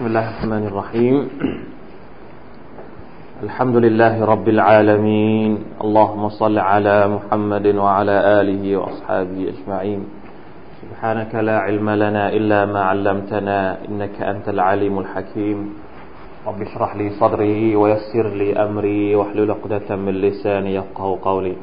[0.00, 1.16] بسم الله الرحمن الرحيم.
[3.42, 5.50] الحمد لله رب العالمين.
[5.84, 10.00] اللهم صل على محمد وعلى آله وأصحابه أجمعين.
[10.80, 15.58] سبحانك لا علم لنا إلا ما علمتنا إنك أنت العليم الحكيم.
[16.48, 21.56] رب اشرح لي صدري ويسر لي أمري واحلل عقدة من لساني يفقه قولي.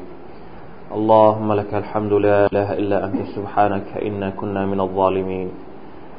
[0.94, 5.50] اللهم لك الحمد لا إله إلا أنت سبحانك إنا كنا من الظالمين.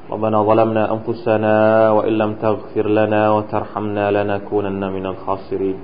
[0.09, 1.55] ربنا ظلمنا أنفسنا
[1.91, 5.77] وإن لم تغفر لنا وترحمنا لنكونن من الخاسرين.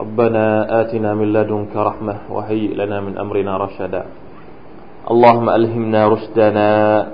[0.00, 0.44] ربنا
[0.80, 4.02] آتنا من لدنك رحمة وهيئ لنا من أمرنا رشدا.
[5.10, 6.68] اللهم ألهمنا رشدنا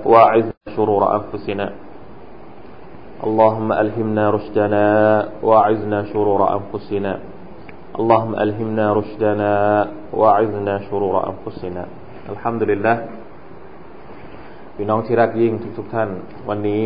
[0.05, 1.67] وأعذنا شرور أنفسنا.
[3.25, 4.85] اللهم ألهمنا رشدنا
[5.43, 7.13] وأعذنا شرور أنفسنا.
[7.99, 9.53] اللهم ألهمنا رشدنا
[10.13, 11.83] وأعذنا شرور أنفسنا.
[12.29, 13.18] الحمد لله.
[14.81, 16.09] พี่น้องที่รักยิ่งทุก ๆทท่าน
[16.49, 16.85] วันนี้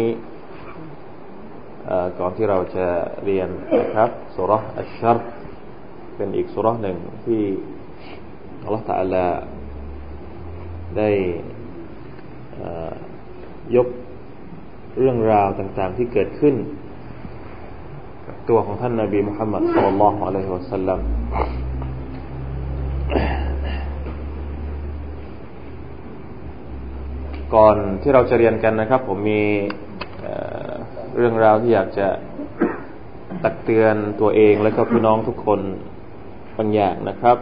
[2.19, 2.87] ก่อนที่เราจะ
[3.25, 5.17] เรียนนะครับสุรษอัชชร
[6.15, 7.41] เป็นอีกสุรษหนึ่งที่
[8.63, 9.25] อัลลอฮฺตะลา
[10.97, 11.09] ได้
[13.75, 13.87] ยก
[14.97, 16.55] เรื่องราวต่างๆที่เกิดขึ้น
[18.25, 20.99] กับตัวของท่านนาบีมุฮัมมัดสุลลัลฮุอะลัยฮิวะสัลลัม
[27.54, 29.42] ก่อนที่เราจะเรียนกันนะครับ ผมมี
[31.16, 32.08] เรื่องราวที่อยากจะ
[33.44, 35.60] ตักเตือนตัวเองและก็พี่น้องทุกคน
[36.56, 37.36] บางอย่างนะครับ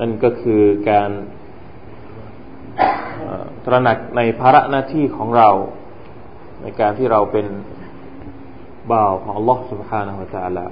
[0.00, 1.10] นั่นก็คือการ
[3.64, 5.48] ตระหนักในภาระหน้าที่ของเรา
[6.62, 7.46] ในการที่เราเป็น
[8.92, 10.66] บ่าวของ Allah سبحانه และ تعالى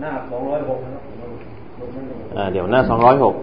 [0.00, 0.78] หน้าสองร้อยหก
[2.52, 3.34] เดี๋ยวหน้าสองร้อยหก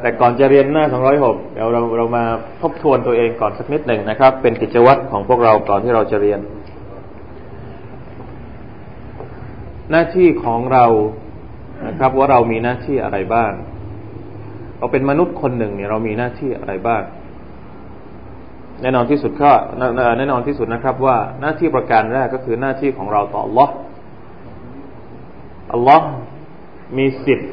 [0.00, 0.84] แต่ก่อนจะเรียนหน้า
[1.18, 2.24] 206 เดี๋ยวเราเรามา
[2.62, 6.40] ทบทวนตัวเองก่อนสักนิดหนึ่งนะครับ เป็นกิจวัตรของพวกเราก่อนที่เราจะเรียน
[9.90, 10.84] หน้าที่ของเรา
[11.86, 13.52] นะครับ ว่าเรามีหน้าที่อะไรบ้าง
[14.78, 17.02] เราเป็นมนุษย์คนหนึ่งเนี่ยเรามีหน้าที่อะไรบ้าง
[18.82, 19.52] แน่นอนที่สุดก็
[20.18, 23.68] แน่นอนที่สุดนะครับ ว่าหน้าที่ประการแรกก็คือหน้าที่ของเราต่อ Allah
[25.72, 26.06] อัลลอฮ์
[26.98, 27.50] มีสิทธิ์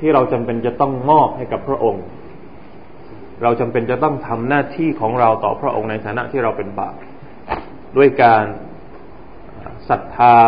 [0.00, 2.04] ที่เราจำเป็นจะต้องมอบให้กับพระองค์
[3.42, 6.94] เราจำเป็นจะต้องทำหน้าที่ของเราต่อพระองค์ในฐานะที่เราเป็นบาป
[7.96, 8.44] ด้วยการ
[9.88, 10.38] ศรัทธา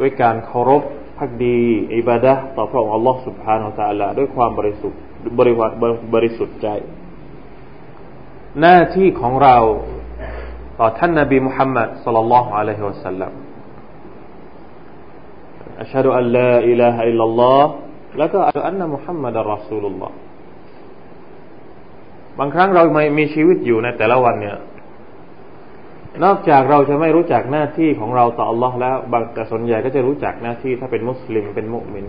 [0.00, 0.82] ด้วยการเคารพ
[1.18, 1.60] พักดี
[1.96, 4.98] อิบาดะต่อพระองค์อัลลอฮฺสุบฮานาอัลลอฮด้วยความบริสุทธิ์
[5.38, 5.70] บริวาร
[6.14, 6.68] บริสุทธิ์ใจ
[8.60, 9.56] หน้าที่ของเรา
[10.78, 13.32] ต่อท่านนบีมุฮัมมัดสุลลัลลอฮุอะลัยฮิวะสัลลัม
[15.80, 17.60] อัชฮะดุอัลลอฮฺอิลา
[18.18, 20.16] แล้วก็อันนะมุฮัมมัดอัลรอซูลุลลอฮ์
[22.38, 24.58] บางครั้งเราไม่มีชีวิตอยู่ในแต่ละวันเนี่ย
[26.24, 32.06] นอกจากเราจะไม่รู้จักหน้าที่ของเราต่อ Allah แล้ว บางแต่ส่วนใหญ่ก็จะรู้จักหน้าที่ถ้าเป็นมุสลิมเป็นมุมิน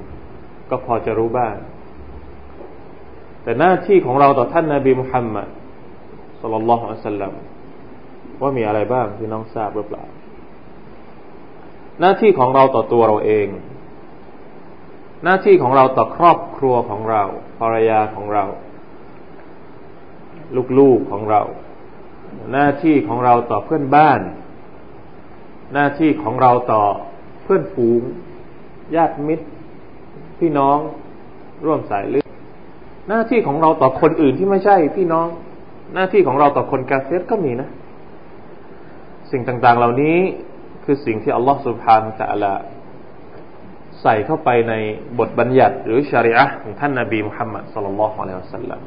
[0.69, 1.55] ก็พอจะรู้บ้าง
[3.43, 5.47] แต่หน้าที่ของเราต่อท่านนาบีมุฮัมมัด
[6.41, 7.33] สุลลัลลอฮุอะสัลลัม
[8.41, 10.03] ว่ามีอะไรบ้างที่น้องทราบหรือเปล่า
[11.99, 13.47] หน้าที่ของเราต่อตัวเราเอง
[15.23, 17.23] หน้าที่ของเราต่อครอบครัวของเรา
[17.59, 18.45] ภรรยาของเรา
[20.79, 21.41] ลูกๆของเรา
[22.51, 24.19] หน้าที่ของเราต่อเพื่อนบ้าน
[25.73, 26.83] หน้าที่ของเราต่อ
[27.43, 28.01] เพื่อนฝูง
[28.95, 29.45] ญาติมิตร
[30.39, 30.77] พี่น้อง
[31.65, 32.27] ร่วมสายเลือด
[33.09, 35.27] หน้าที่ของเราต่อคนอื่นที่ไม่ใช่พี่น้อง
[35.93, 37.69] หน้าที่ของเราต่อคนกาเฟสก็มีนะ
[39.31, 40.17] สิ่งต่างๆเหล่านี้
[40.83, 42.53] คือสิ่งที่อัลลอฮฺสุบฮานตะลา
[44.01, 44.73] ใส่เข้าไปใน
[45.19, 48.81] บทบัญญัติหรือชริอะของท่านนาบีมุฮัมมัดสุลลัลลอฮุอะลัยฮิวะสัลลัม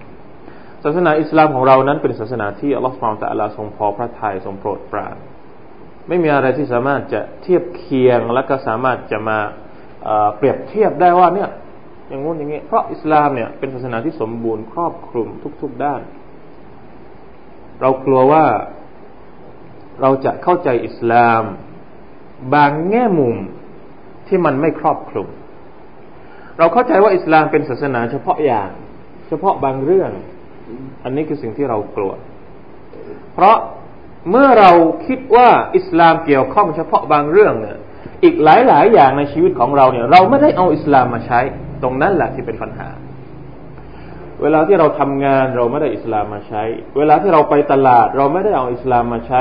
[0.85, 5.17] ศาสนาอิสลามของเรานั้นเป็นศาสนาที่อัลลอฮฺสุบฮานตะลาทรงพอพระทัยทรงโปรดปราน
[6.09, 9.39] ไม่มีอะไรที่สามารถจะเทียบเคียงและก็สามารถจะมา
[10.37, 11.51] เปรียบเทียบได้ว่าเนี่ย
[12.09, 15.29] อย่างงู้นอย่างนี้ เพราะอิสลามเนี่ยเป็นศาสนาที่สมบูรณ์ครอบคลุม
[15.63, 16.01] ทุก ๆด้าน
[17.81, 18.45] เรากลัวว่า
[20.01, 21.43] เราจะเข้าใจอิสลาม
[22.55, 23.37] บางแง่มุม
[24.29, 25.29] ที่มันไม่ครอบคลุม
[26.59, 28.71] เราเข้าใจว่าอิสลามเป็นศาสนาเฉพาะอย่าง
[29.29, 30.11] เฉพาะบางเรื่อง
[31.05, 32.13] อันนี้คือสิ่งที่เรากลัว
[33.35, 33.57] เพราะ
[34.31, 34.71] เมื่อเรา
[35.07, 37.79] คิดว่าอิสลามเกี่ยวข้องเฉพาะบางเรื่องเนี่ย
[38.25, 41.41] อีกหลายๆ อย่างในชีวิตของเราเนี่ย เราไม่ได้เอาอิสลามมาใช้
[41.83, 42.89] ตรงนั้นแหละที่เป็นปัญหา
[44.43, 46.63] เวลาที่เราทำงานเราไม่ได้อิสลามมาใช้
[46.97, 49.41] เวลาที่เราไปตลาด เราไม่ได้เอาอิสลามมาใช้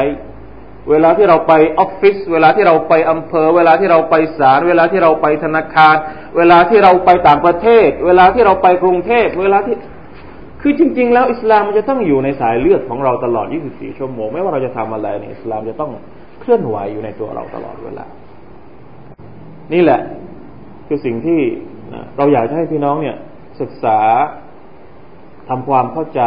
[0.90, 5.96] เวลาที่เราไปออฟฟิศเวลาที่เราไปอำเภอ เวลาที่เราไปศาลเวลาที่เราไปธนาคาร
[6.38, 9.76] เวลาที่เราไปต่างประเทศ เวลาที่เราไปกรุงเทพเวลาที่
[10.62, 15.92] คือจริง ๆ แล้วอิสลามมันจะต้องอยู่ในสายเลือดของเราตลอด 24 ชั่วโมง ไม่ว่าเราจะทำอะไรเนี่ยอิสลามจะต้อง
[16.40, 18.06] เคลื่อนไหวอยู่ในตัวเราตลอดเวลา
[19.74, 20.02] นี่แหละ
[20.88, 21.40] คือสิ่งที่
[22.18, 23.18] เราอยากจะให้พี่น้องเนี่ย
[23.62, 24.00] ศึกษา
[25.50, 26.22] ทำความเข้าใจ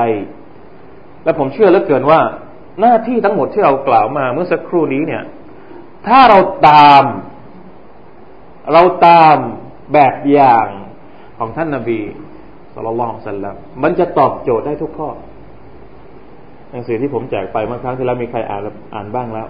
[1.25, 2.21] และผมเชื่อเหลือเกินว่า
[2.81, 5.23] หน้าที่ทั้งหมดที่เรากล่าวมาเมื่อสักครู่นี้เนี่ย
[6.07, 6.39] ถ้าเรา
[6.69, 7.05] ตาม
[8.73, 9.37] เราตาม
[9.93, 10.69] แบบอย่าง
[11.39, 12.01] ของท่านนาบี
[12.75, 15.11] สุลต่านสัลลัมมันจะตอบโจทย์ได้ทุกข้อ
[16.71, 18.63] หนังสือที่ผมแจกไปเมื่อครั้งที่แล้วมีใครอ่าน
[18.95, 19.49] อ่านบ้างแล้ว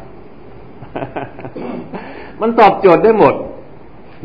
[2.40, 3.34] มันตอบโจทย์ได้หมด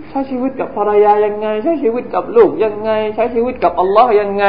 [0.09, 4.45] ใช้ชีวิตกับภรรยายังไง ใช้ชีวิตกับลูกยังไง ใช้ชีวิตกับอัลลอฮ์ยังไง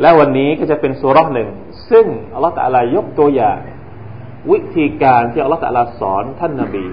[0.00, 1.48] และวันนี้ก็จะเป็นสุรษหนึ่ง
[1.90, 3.58] ซึ่งอัลลอฮ์ตะลายกตัวอย่าง
[4.50, 6.86] วิธีการที่อัลลอฮ์ตะลาสอนท่านนาบี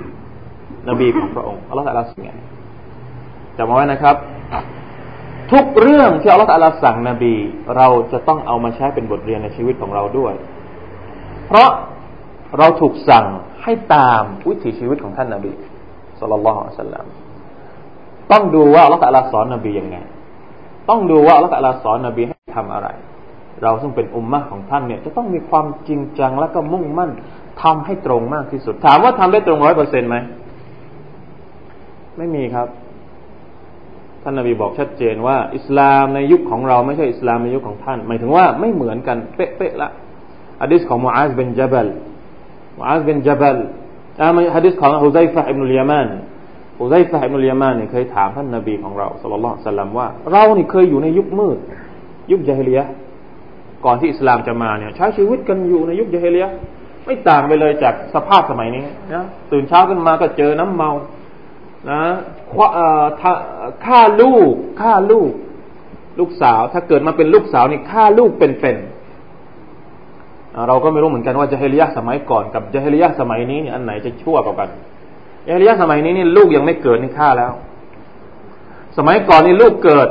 [0.89, 2.31] นบีของพระองค์อัลลอฮ์ตะลาสอนไง
[3.57, 4.15] จำไว้นะครับ
[5.51, 7.35] ทุกเรื่องที่อัลลอฮฺลาสั่งนบี
[7.75, 10.33] เราจะต้องเอามาใช้เป็นบทเรียนในชีวิตของเราด้วย
[11.47, 11.69] เพราะ
[12.57, 13.25] เราถูกสั่ง
[13.63, 15.51] ให้ตามวิถีชีวิตของท่านนบี
[16.19, 17.05] สุลต่านละฮ์สัลลัม
[18.31, 19.01] ต้องดูว่าอัลลอฮฺ
[19.33, 19.97] สอนนบียังไง
[20.89, 22.87] ต้องดูว่าอัลลอฮฺสอนนบีใทำอะไร
[23.63, 27.11] เราซึ่งเป็นอุมมะของท่านเนี่ย จะต้องมีความจริงจังและก็มุ่งมั่น
[27.63, 30.17] ทำให้ตรงมากที่สุด ถามว่าทำได้ตรงร้อยเปอร์เซ็นต์ไหม
[32.17, 32.67] ไม่มีครับ
[34.23, 39.89] ท่านนาบีบอกชัดเจนว่า อิสลามในยุคของเราไม่ใช่อิสลามในยุคของท่าน หมายถึงว่าไม่เหมือนกันเป๊ะๆละ
[40.61, 41.87] ฮะดิษของมูอาซบินจับล
[42.77, 43.57] มูอาซบินจับล
[44.21, 46.07] อ่าฮะดิษของฮุไซฟะอิบนุลยามาน
[46.79, 51.57] ฮุไซฟะอิบนุลยามานเนี่ยเคยถามท่านนาบีของเราสุลลัลสัลลัมว่า เรานี่เคยอยู่ในยุคมืด
[52.31, 52.81] ยุคจาฮิเลีย
[53.85, 56.47] ก่อนที่อิสลามจะมาเนี่ยใช้ชีวิตกันอยู่ในยุคจาฮิเลีย
[57.05, 58.83] ไม่ต่างไปเลยจากสภาพสมัยนี้
[59.13, 60.91] นะตื่นเช้าขึ้นมาก็เจอน้ำเมา
[61.89, 62.01] นะ
[63.85, 65.31] ฆ่าลูกฆ่าลูก
[66.19, 74.69] ลูกสาว ถ้าเกิดมาเป็นลูกสาวนี่ฆ่าลูกเป็นๆเราก็ไม่รู้เหมือนกันว่าจะเฮลิยสมัยก่อนกับจะเฮลิยสมัยนี้เนี่ยอันไหนจะชั่วกว่ากัน
[75.47, 77.53] เฮลิยสมัยนี้นี่ลูกยังไม่เกิดนี่ฆ่าแล้ว
[78.97, 80.07] สมัยก่อนนี่ลูกเกิด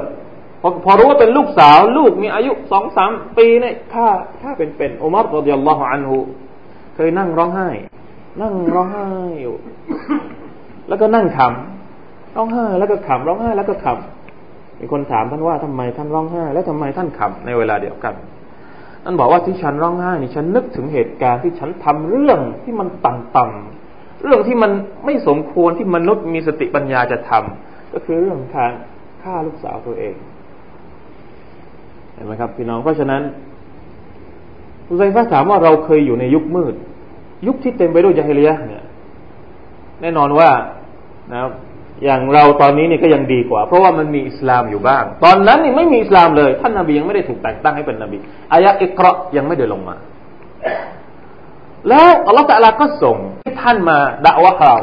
[0.62, 4.09] พอพอรู้ว่าเป็นลูกสาวลูกมีอายุสองสามปีเนี่ยฆ่า
[4.41, 6.19] ฆ่าเป็นๆอุมัรรดิยัลลอฮุอันฮุ
[6.94, 7.69] เคยนั่งร้องไห้
[8.43, 9.06] นั่งร้องไห้
[9.41, 9.55] อยู่
[10.88, 18.15] แล้วก็นั่งขำร้องไห้แล้วก็ขำร้องไห้แล้วก็ขำมีคนถามท่านว่าทำไมท่านร้องไห้ แล้วทำไมท่านขำในเวลาเดียวกัน
[19.05, 24.70] ท่านบอกว่าที่ฉันร้องไห้นี่ฉันนึกถึงเหตุการณ์ที่ฉันทำเรื่องที่มันต่ำๆเรื่องที่มัน
[25.05, 28.73] ไม่สมควรที่มนุษย์มีสติปัญญาจะทำก็คือเรื่องการ
[29.23, 30.15] ฆ่าลูกสาวตัวเอง
[32.23, 33.23] ห็นไหมครับพี่น้องเพราะฉะนั้น
[34.87, 36.75] คุณไซฟ้าถามว่าเราเคยอยู่ในยุคมืด
[37.47, 38.85] ยุคที่เต็มไปด้วยยาฮิเลียเนี่ย
[40.01, 40.51] แน่นอนว่า
[41.33, 41.41] นะ
[42.05, 48.19] อย่างเราตอนนี้นี่ก็ยังดีกว่า เพราะว่ามันมีอิสลามอยู่บ้าง ตอนนั้นนี่ไม่มีอิสลามเลย ท่านนาบียังไม่ได้ถูกแต่งตั้งให้เป็นนบี
[48.53, 49.97] อายะอิกรายังไม่ได้ลงมา
[51.89, 54.77] แล้วอัลลอฮฺตะลาก็ส่งให้ท่านมาด่าวะเรา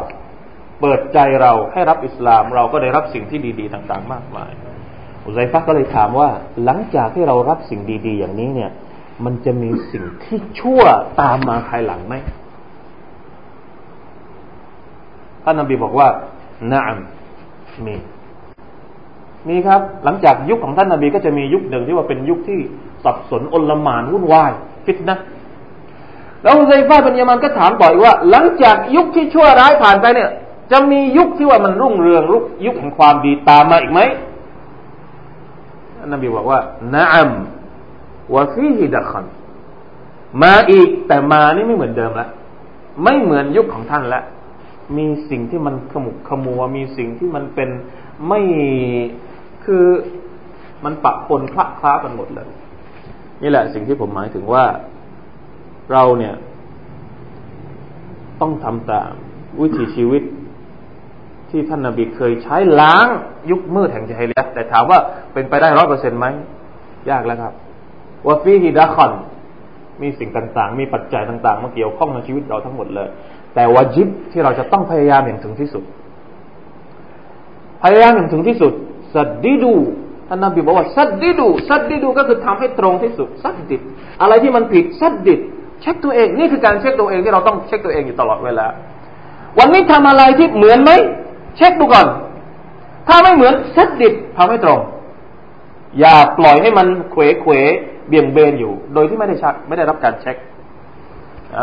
[0.82, 4.52] เปิดใจเราให้รับอิสลาม เราก็ได้รับสิ่งที่ดี ๆ ต่าง ๆ มากมาย
[5.30, 6.30] อุซัยฟะก็เลยถามว่า
[6.64, 8.72] หลังจากที่เรารับสิ่งดี ๆ อย่างนี้เนี่ย
[9.26, 10.82] มันจะมีสิ่งที่ชั่ว
[11.22, 12.16] ตามมาภายหลังไหม
[15.44, 16.08] ท่านนบีบอกว่า
[16.72, 17.00] นะอัม
[17.86, 17.96] มี
[19.48, 22.60] มีครับ หลังจากยุคของท่านนบีก็จะมียุคหนึ่งที่ว่าเป็นยุคที่
[23.04, 24.52] สับสนอนลมานวุ่นวาย
[24.86, 25.18] ฟิตนะ
[26.44, 30.30] แล้วอุไซฟ้าเป็นยามันก็ถามต่ออีกว่า หลังจากยุคที่ชั่วร้ายผ่านไปเนี่ย
[30.72, 32.24] จะมียุคที่ว่ามันรุ่งเรือง
[32.66, 34.02] ยุคแห่งความดีตามมาอีกไหม
[36.08, 36.60] นบีบอกว่า
[36.94, 37.32] นะอัม
[38.34, 39.26] วะฟีฮิดะคัน
[40.42, 42.28] มาอีกแต่มานี่ไม่เหมือนเดิมละ
[43.04, 44.22] ไม่เหมือนยุคของท่านละ
[44.98, 47.70] มีสิ่งที่มันขมุกขมัว มีสิ่งที่มันเป็น
[48.28, 48.40] ไม่
[49.66, 49.86] คือ
[50.84, 52.50] มันปะปนคละคล้ากันหมดเลย
[53.42, 54.66] นี่แหละสิ่งที่ผมหมายถึงว่า
[55.92, 56.36] เราเนี่ย
[58.42, 59.12] ต้องทำตาม
[59.62, 60.24] วิถีชีวิต
[61.52, 63.08] ที่ท่านนาบีเคยใช้ล้าง
[63.52, 65.00] ยุคมืดแห่งจฮิเลียแต่ถามว่า
[65.34, 66.26] เป็นไปได้ร้อยเปอร์เซ็นต์ไหม
[67.10, 67.54] ยากแล้วครับ
[68.28, 69.12] ว่าฟีฮิดะคอน
[70.02, 73.08] มีสิ่งต่างๆ มีปัจจัยต่างๆมาเกี่ยวข้องในชีวิตเราทั้งหมดเลย
[73.56, 75.84] แต่วาจิบที่เราจะต้องพยายามอย่างถึงที่สุด
[77.84, 78.74] พยายามอย่างถึงที่สุด
[79.14, 79.74] สัดดิดู
[80.28, 83.82] ท่านนบีบอกว่าสัดดิดูสัดดิดูก็คือทำให้ตรงที่สุดสัดดิด
[84.22, 85.40] อะไรที่มันผิดสัดดิด
[85.82, 88.68] เช็คตัวเองนี่คือการเช็คตัวเองที่เราต้องเช็คตัวเองอยู่ตลอดเวลา
[89.60, 90.92] วันนี้ทำอะไรที่เหมือนไหม
[91.58, 92.08] เช็คดูก่อน
[93.08, 94.80] ถ้าไม่เหมือนสัดดิดทำให้ตรง
[96.00, 97.54] อย่าปล่อยให้มันเขวเขว
[98.08, 100.36] เบี่ยงเบนอยู่ โดยที่ไม่ได้ชักไม่ได้รับการเช็ค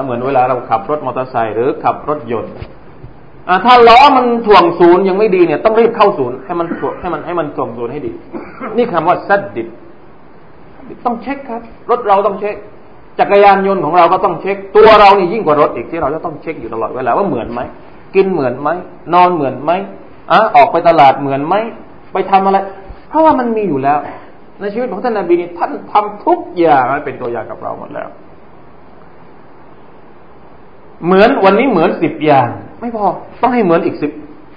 [0.05, 2.55] เหมือนเวลาเราขับรถมอเตอร์ไซค์หรือขับรถยนต์
[3.64, 8.12] ถ้าล้อมันถ่วงศูนย์ยังไม่ดีเนี่ยต้องรีบเข้าศูนย์ให้มันถ่วงให้มันให้มันถ่วงศูนย์ให้ดี
[8.76, 9.69] นี่คำว่าซัดดิด
[11.05, 12.55] ต้องเช็คครับ รถเราต้องเช็ค
[13.19, 17.61] จักรยานยนต์ของเราก็ต้องเช็ค ตัวเรานี่ยิ่งกว่ารถอีกที่เราจะต้องเช็คอยู่ตลอดเวลาว่าเหมือนไหม
[18.17, 18.71] กินเหมือนไหม
[19.15, 19.73] นอนเหมือนไหม
[20.33, 21.55] อะออกไปตลาดเหมือนไหม
[22.13, 22.59] ไปทำอะไร
[23.09, 23.99] เพราะว่ามันมีอยู่แล้ว
[24.61, 28.09] ในชีวิตของท่านนาบีนี่ท่านทำทุกอย่างเป็นตัวอย่างกับเราหมดแล้ว
[31.05, 32.49] เหมือนวันนี้เหมือนสิบอย่าง
[32.81, 33.05] ไม่พอ
[33.41, 34.11] ต้องให้เหมือนอีกสิบ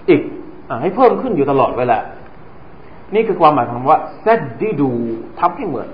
[0.10, 0.22] อีก
[0.70, 2.00] อให้เพิ่มขึ้นอยู่ตลอดเวลา
[3.16, 4.92] นี่คือความหมายของว่าเซดดีดู
[5.40, 5.88] ทำให้เหมือน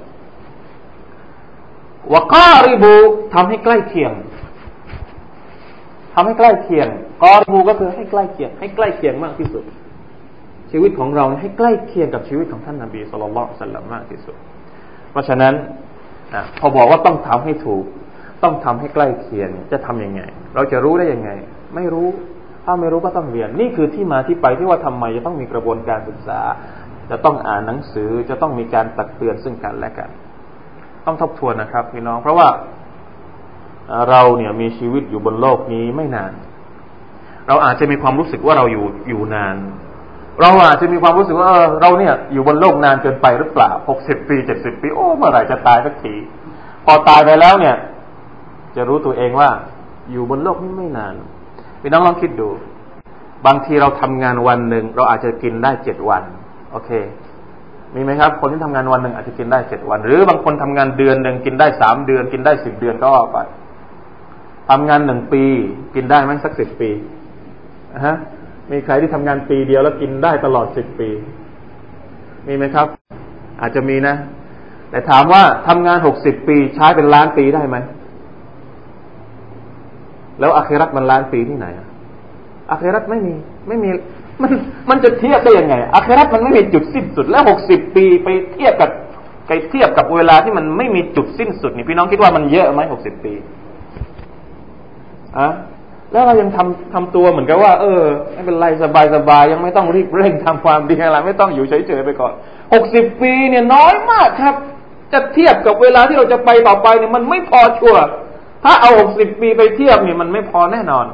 [2.13, 2.95] วการิบู
[3.33, 4.13] ทำให้ใกล้เคียง
[6.15, 6.87] ทำให้ใกล้เคียง
[7.23, 9.63] กอรูก็คือให้ใกล้เคียง ให้ใกล้เคียงมากที่สุด
[10.71, 14.35] ชีวิตของเราให้ใกล้เคียงกับชีวิตของท่านนาบีสุลต่านสัลลัมมากที่สุด
[15.11, 15.53] เพราะฉะนั้น
[16.59, 17.83] พอบอกว่าต้องทำให้ถูก
[18.43, 20.21] ต้องทำให้ใกล้เคียงจะทํำยังไง
[20.55, 21.29] เราจะรู้ได้ยังไง
[21.75, 22.07] ไม่รู้
[22.65, 26.39] ถ้าไม่รู้ก็ต้องเรียน นี่คือที่มาที่ไปที่ว่าทำไมจะต้องมีกระบวนการศึกษา
[27.11, 30.09] จะต้องอ่านหนังสือจะต้องมีการตักเตือนซึ่งกันและกัน
[31.05, 32.47] ต้องทบทวนนะครับพี่น้อง เพราะว่า
[34.09, 36.31] เราเนี่ยมีชีวิตอยู่บนโลกนี้ไม่นาน
[37.47, 39.55] เราอาจจะมีความรู้สึกว่าเราอยู่อยู่นาน
[40.41, 46.13] เราอาจจะมีความรู้สึกว่าเออเราเนี่ยอยู่บนโลกนานเกินไปหรือเปล่าหกสิบปีเจ็ดสิบปีโอ้เมื่อไหร่จะตายสักที
[46.85, 47.75] พอตายไปแล้วเนี่ย
[48.75, 49.49] จะรู้ตัวเองว่า
[50.11, 51.13] อยู่บนโลกนี้ไม่นาน
[51.81, 52.49] พี่น้องลองคิดดู
[53.45, 56.23] บางทีเราทำงานวันหนึ่งเราอาจจะกินได้เจ็ดวัน
[56.71, 56.91] โอเค
[57.93, 63.37] มีไหมครับ คนที่ทำงานวันหนึ่งอาจจะกินได้เจ็ดวัน หรือบางคนทำงานเดือนหนึ่งกินได้สามเดือน กินได้สิบเดือนก็ว่าไป
[64.69, 65.43] ทำงานหนึ่งปี
[65.95, 66.89] กินได้ไหมสักสิบปี
[68.05, 68.15] ฮะ
[68.71, 71.09] มีใครที่ทำงานปีเดียวแล้วกินได้ตลอดสิบปี
[72.47, 72.87] มีไหมครับ
[73.61, 74.15] อาจจะมีนะ
[74.89, 77.77] แต่ถามว่าทำงานหกสิบปีใช้เป็นล้านปีได้ไหม
[80.39, 81.67] แล้วอาครัตมันล้านปีที่ไหน
[82.71, 83.33] อาครัตไม่มี
[83.67, 83.89] ไม่มี
[84.41, 84.51] มัน
[84.89, 88.89] มันจะเทียบได้ยังไงอาคราตมันไม่มีจุดสิ้นสุด แล้วหกสิบปีไปเทียบกับ
[89.47, 93.33] ไปเทียบกับเวลาที่มันไม่มีจุดสิ้นสุดนี่พี่น้องคิดว่ามันเยอะไหมหกสิบปี
[95.39, 95.49] อะ
[96.11, 98.01] แล้วเรายังทำทำตัวเหมือนกับว่า เออ
[98.33, 102.33] ไม่เป็นไรสบายสบายยังไม่ต้องรีบเร่งทำความดีอะไรไม่ต้องอยู่เฉยๆไปก่อน
[102.73, 104.55] หกสิบปีเนี่ยน้อยมากครับ
[105.13, 108.03] จะเทียบกับเวลาที่เราจะไปต่อไปเนี่ยมันไม่พอชัวร์
[108.63, 111.05] ถ้าเอาหกสิบปีไปเทียบเนี่ยมันไม่พอแน่นอน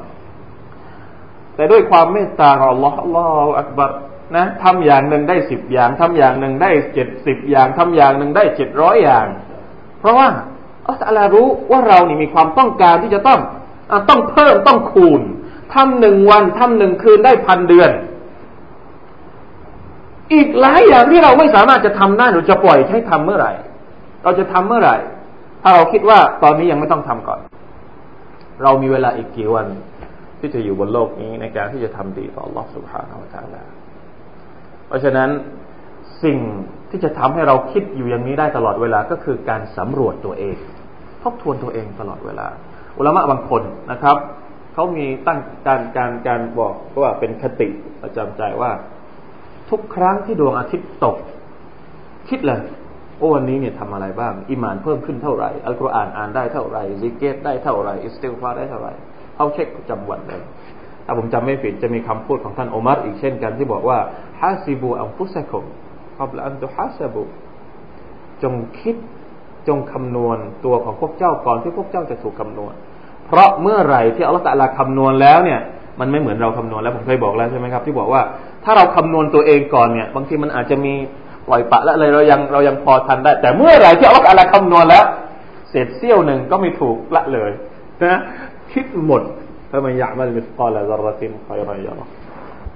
[1.55, 3.91] แต่ด้วยความเมตตาของอัลลอฮ์อัลลอฮฺอักบัร
[4.35, 9.25] นะทำอย่างหนึ่งได้สิบอย่างทำอย่างหนึ่งได้เจ็ดสิบอย่างทำอย่างหนึ่งได้เจ็ดร้อยอย่าง
[9.99, 10.27] เพราะว่า
[10.87, 13.39] อัลลอฮฺรู้ว่าเรานี่มีความต้องการที่จะต้อง
[14.09, 15.21] ต้องเพิ่มต้องคูณ
[15.73, 17.91] ทำหนึ่งวันทำหนึ่งคืนได้พันเดือน
[20.33, 23.53] อีกหลายอย่างที่เราไม่สามารถจะทำได้หรือจะปล่อยให้ทำเมื่อไหร่
[24.23, 24.97] เราจะทำเมื่อไหร่
[25.61, 27.39] ถ้าเราคิดว่าตอนนี้ยังไม่ต้องทำก่อน
[28.63, 29.67] เรามีเวลาอีกกี่วัน
[30.39, 33.21] ที่จะอยู่บนโลกนี้ในการที่จะทำดีต่อ Allah Subhanahu
[34.87, 35.29] เพราะฉะนั้น
[36.23, 36.37] สิ่ง
[36.89, 40.55] ที่จะทำให้เราคิดอยู่อย่างนี้ได้ตลอดเวลาก็คือการสำรวจตัวเอง
[41.23, 42.47] ทบทวนตัวเองตลอดเวลา
[42.97, 44.17] อุลามะบางคนนะครับ
[44.73, 47.67] เขามีตั้งการการการบอกว่าเป็นคติ
[48.01, 48.71] ประจำใจว่า
[49.69, 51.17] ทุกครั้งที่ดวงอาทิตย์ตก
[52.29, 52.61] คิดเลย
[53.17, 58.93] โอ้วันนี้เนี่ยทำอะไรบ้างอิมานเพิ่มขึ้นเท่าไหร่อัลกุรอานอ่านได้เท่าไหร่ซิกิรได้เท่าไหร่อิสติฆฟารได้เท่าไหร่
[59.35, 60.41] เขาเช็คประจำวันเลย
[61.05, 63.99] ถ้าผมจำไม่ผิดจะมีคำพูดของท่านอุมัรอีกเช่นกันที่บอกว่า
[64.41, 65.63] حاسبوا أنفسكم
[66.17, 67.23] قبل أن تحاسبوا
[68.43, 68.95] จงคิด
[69.67, 72.73] จงคำนวณตัวของพวกเจ้าก่อนที่พวกเจ้าจะถูกคำนวณ
[73.25, 75.59] เพราะเมื่อไหร่ที่อัลลอฮฺตะลาคำนวณแล้วเนี่ย
[75.99, 78.21] มันไม่เหมือนเราคำนวณแล้วผมเคยบอกแล้วใช่ไหมครับ ที่บอกว่า
[78.63, 80.93] ถ้าเราคำนวณตัวเองก่อนเนี่ย บางทีมันอาจจะมี
[81.47, 85.05] ปล่อยปะและอะไรเรายังเรายังพอทันได้ แต่เมื่อไหร่ที่อัลลอฮฺตะลาคำนวณแล้ว
[85.69, 87.51] เศษเสี้ยวหนึ่งก็ไม่ถูกละเลย
[88.01, 88.19] นะ
[88.73, 89.21] คิดหมด
[89.69, 92.05] ถ้ามันยากมันมิสกอลละซารติมใคอยรอยรอ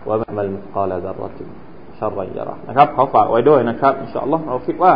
[0.08, 1.50] ว่ามันมิสกอลละซารติน
[2.00, 4.94] ชาร์รอยรนะครับเขาฝากไว้ด้วยนะครับอินชาอัลลอฮ์เราคิดว่า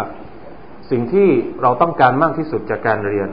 [0.92, 1.28] สิ่งที่
[1.62, 3.30] เราต้องการมากที่สุดจากการเรียน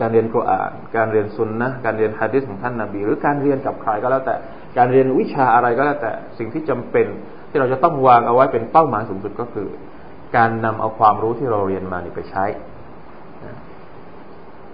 [0.00, 4.34] การเรียนกุรอาน การเรียนสุนนะการเรียนฮะดิษของท่านนาบีหรือการเรียนกับใครก็แล้วแต่
[4.76, 7.06] การเรียนวิชาอะไรก็แล้วแต่ สิ่งที่จำเป็น
[7.50, 9.68] ที่เราจะต้องวางเอาไว้เป็นเป้าหมายสูงสุดก็คือ
[10.36, 12.44] การนำเอาความรู้ที่เราเรียนมานี่ไปใช้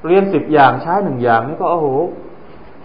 [0.06, 1.88] เรียนสิบอย่างใช้หนึ่งอย่างนี่ก็โอ้โห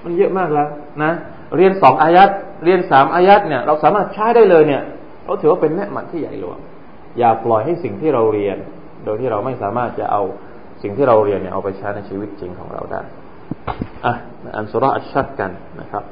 [0.03, 0.69] มันเยอะมากแล้ว
[1.03, 1.11] นะ
[1.55, 2.29] เรียนสองอายัด
[2.63, 4.81] เรียนสามอายัดเนี่ย เราสามารถใช้ได้เลยเนี่ย
[5.25, 6.59] เราถือว่าเป็นแนะมันที่ใหญ่หลวง
[7.18, 8.58] อย่าปล่อยให้สิ่งที่เราเรียน
[9.04, 10.22] โดยที่เราไม่สามารถจะเอา
[10.82, 13.02] สิ่งที่เราเรียนเนี่ยเอาไปใช้ในชีวิตจริงของเราได้
[14.04, 14.12] อ่ะ
[14.56, 16.04] อันสุรอัชชัดกันนะครับ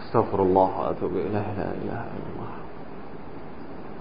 [0.00, 2.52] استغفر الله واتوب اليه لا اله الا الله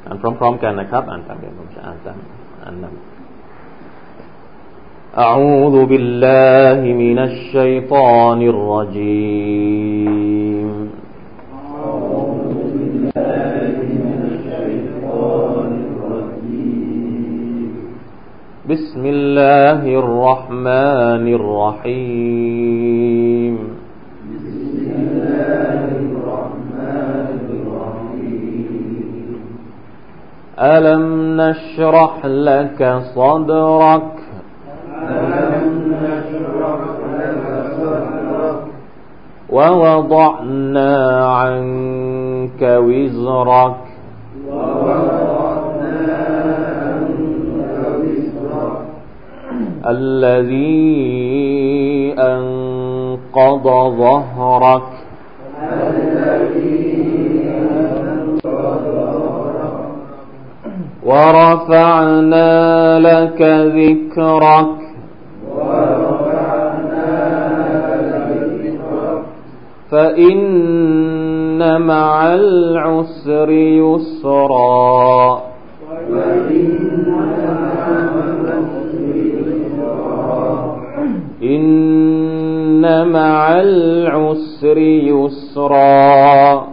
[0.05, 2.17] อ่านพร้อมๆกันนะครับอ่านตามเดิมผมจะอ่านตาม
[2.63, 2.95] อ่านนำ
[5.27, 11.02] أعوذ بالله من الشيطان الرجيم أعوذ بالله
[13.14, 13.23] بسم
[19.06, 23.54] الله الرحمن الرحيم.
[24.35, 29.38] بسم الله الرحمن الرحيم
[30.59, 31.04] ألم
[31.40, 32.80] نشرح لك
[33.14, 34.12] صدرك
[35.09, 36.78] ألم نشرح
[37.14, 37.47] لك
[37.78, 38.59] صدرك؟
[39.50, 40.94] ووضعنا
[41.26, 42.13] عنك
[42.62, 43.74] وزرك.
[49.88, 50.84] الذي
[52.18, 53.64] أنقض
[53.98, 54.82] ظهرك.
[61.06, 63.42] ورفعنا لك
[63.76, 64.84] ذكرك.
[69.90, 71.13] فإن
[71.58, 75.42] مع العسر يسرا
[81.42, 86.66] إن مع العسر يسرا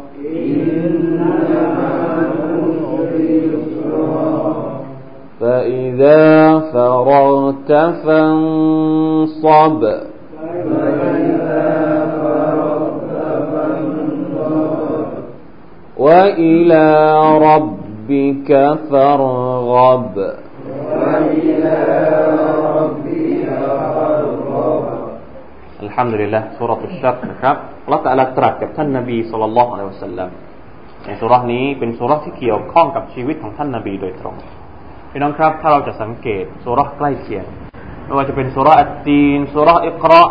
[5.39, 7.71] فإذا فرغت
[8.05, 9.83] فانصب
[16.04, 16.86] وإلى
[17.48, 18.50] ربك
[18.90, 20.16] فارغب
[21.00, 21.76] وإلى
[22.78, 23.46] ربك
[23.94, 24.84] فارغب
[25.86, 30.30] الحمد لله سورة الشرق นะครับอัลลอฮฺตะลาตรัสกับท่านนบีสุลต่านละอัลลอฮฺสัลลัม
[31.06, 34.34] ในสุรานี้เป็นสุราที่เกี่ยวข้องกับชีวิตของท่านนบีโดยตรง
[35.10, 37.44] พี่น้องครับถ้าเราจะสังเกตสุราใกล้เคียง
[38.04, 40.22] ไม่ว่าจะเป็นสุราอัตตีนสุราอิกรา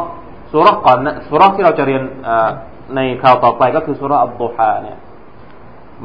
[0.53, 2.03] สุราก่อนนะสุราที่เราจะเรียน
[2.95, 4.97] ในคราวต่อไปก็คือสุราอับดุฮาเนี่ย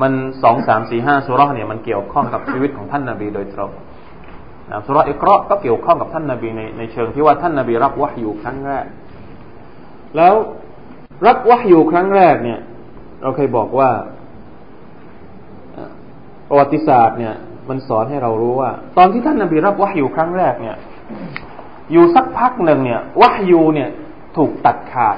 [0.01, 0.11] มัน
[0.43, 3.71] สองสามสี่ห้าสุราเนี่ยมันเกี่ยวข้องกับชีวิตของท่านนาบีโดยตรง
[4.71, 8.85] นะสุราอิกราะก็เกี่ยวข้องกับท่านนาบีในในเชิงที่ว่าท่านนาบีรับวะฮยูครั้งแรก
[10.17, 10.33] แล้ว
[11.27, 12.59] รับวะฮยูครั้งแรกเนี่ย
[13.21, 13.89] เราเคยบอกว่า
[16.47, 17.35] ประวัติศาสตร์เนี่ย
[17.69, 20.75] มันสอนให้เรารู้ว่า ตอนที่ท่านนาบีรับวะฮยูครั้งแรกเนี่ย
[21.91, 23.89] อยู่สักพักหนึ่งเนี่ยวะฮยูเนี่ย
[24.37, 25.17] ถูกตัดขาด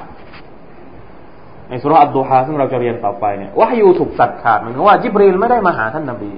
[1.70, 6.32] ในสุรอับดุฮาซึ่งเราจะเรียนต่อไปเนี่ยวะฮยูถูกตัดขาดหมือนว่าจิบรีลไม่ได้มาหาท่านนาบี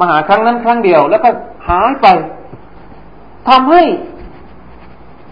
[0.00, 1.28] มาหาครั้งนั้นครั้งเดียว แล้วก็
[1.68, 2.06] หายไป
[3.48, 3.82] ทำให้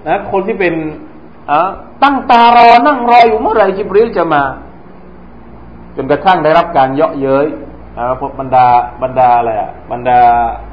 [0.09, 0.75] นะคนที่เป็น
[2.03, 4.43] ตั้งตารอนั่งรออยู่เมื่อไหร่จิบรีลจะมา
[5.97, 7.47] จนกระทั่งได้รับการเยาะเย้ย
[7.99, 8.67] นะพวกบรรดา
[9.03, 10.21] บรรดาอะไรอะบรรดา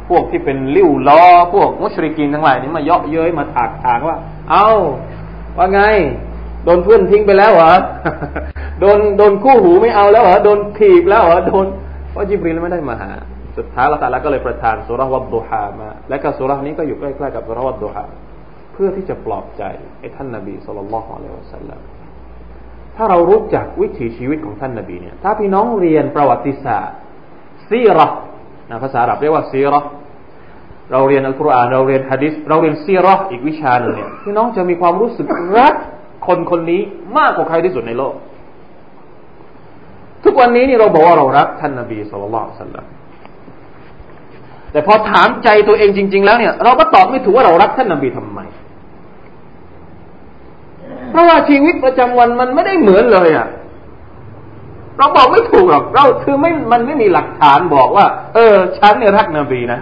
[0.10, 4.18] พวกที่เป็นลิ้วล้อพวกมุชริกินทั้งหลายนี่มาเยาะเย้ยมาถากถางว่า
[4.50, 4.70] เอ้า
[5.58, 5.82] ว่าไง
[6.66, 7.74] โดนเพื่อนทิ้งไปแล้วเหรอ
[8.80, 11.66] โดนโดนคู่หูไม่เอาแล้วเหรอ โดนถีบแล้วเหรอ โดน
[12.12, 13.12] เพราะจิบรีลไม่ได้มาหา
[13.58, 18.04] สุดท้ายละตาละก็เลยประทานสุรวัดดุฮามา และก็สุรานี้ก็อยู่ใกล้ๆกับสุรวัดดุฮา
[18.74, 19.64] เพื่อที่จะปลอบใจ
[20.00, 21.80] ให้ท่านนาบีสุลต่านละฮ์อะลัยฮิวสัลลัม
[22.96, 26.98] ถ้าเรารู้จักวิถีชีวิตของท่านนาบีเนี่ย ถ้าพี่น้องเรียนประวัติศาสตร์
[27.70, 28.08] ซีรอ
[28.70, 29.82] นะภาษาอาหรับเรียกว่าซีรอ
[30.92, 35.76] เราเรียนอัลกุรอานเราเรียนฮะดิษเราเรียนซีรออีกวิชาหนึ่งเนี่ยพี่น้องจะมีความรู้สึกรัก
[36.28, 36.82] คนคนนี้
[37.18, 38.14] มากกว่าใครที่สุดในโลก
[40.24, 42.86] ทุกวันนี้นี่เราบอกว่าเรารักท่านนาบีสุลต่านสัลลัม
[44.72, 48.40] แต่พอถามใจตัวเองจริง ๆ แล้วเนี่ย เราก็ตอบไม่ถูกว่าเรารักท่านนาบีทำไม
[51.12, 53.48] เพราะว่าชีวิตประจำวันมันไม่ได้เหมือนเลยอะ่ะ
[54.98, 58.06] เราบอกไม่ถูกหรอกเราคือไม่มันไม่มีหลักฐานบอกว่า
[58.36, 59.80] เออ ฉันเนี่ยรักนบีนะ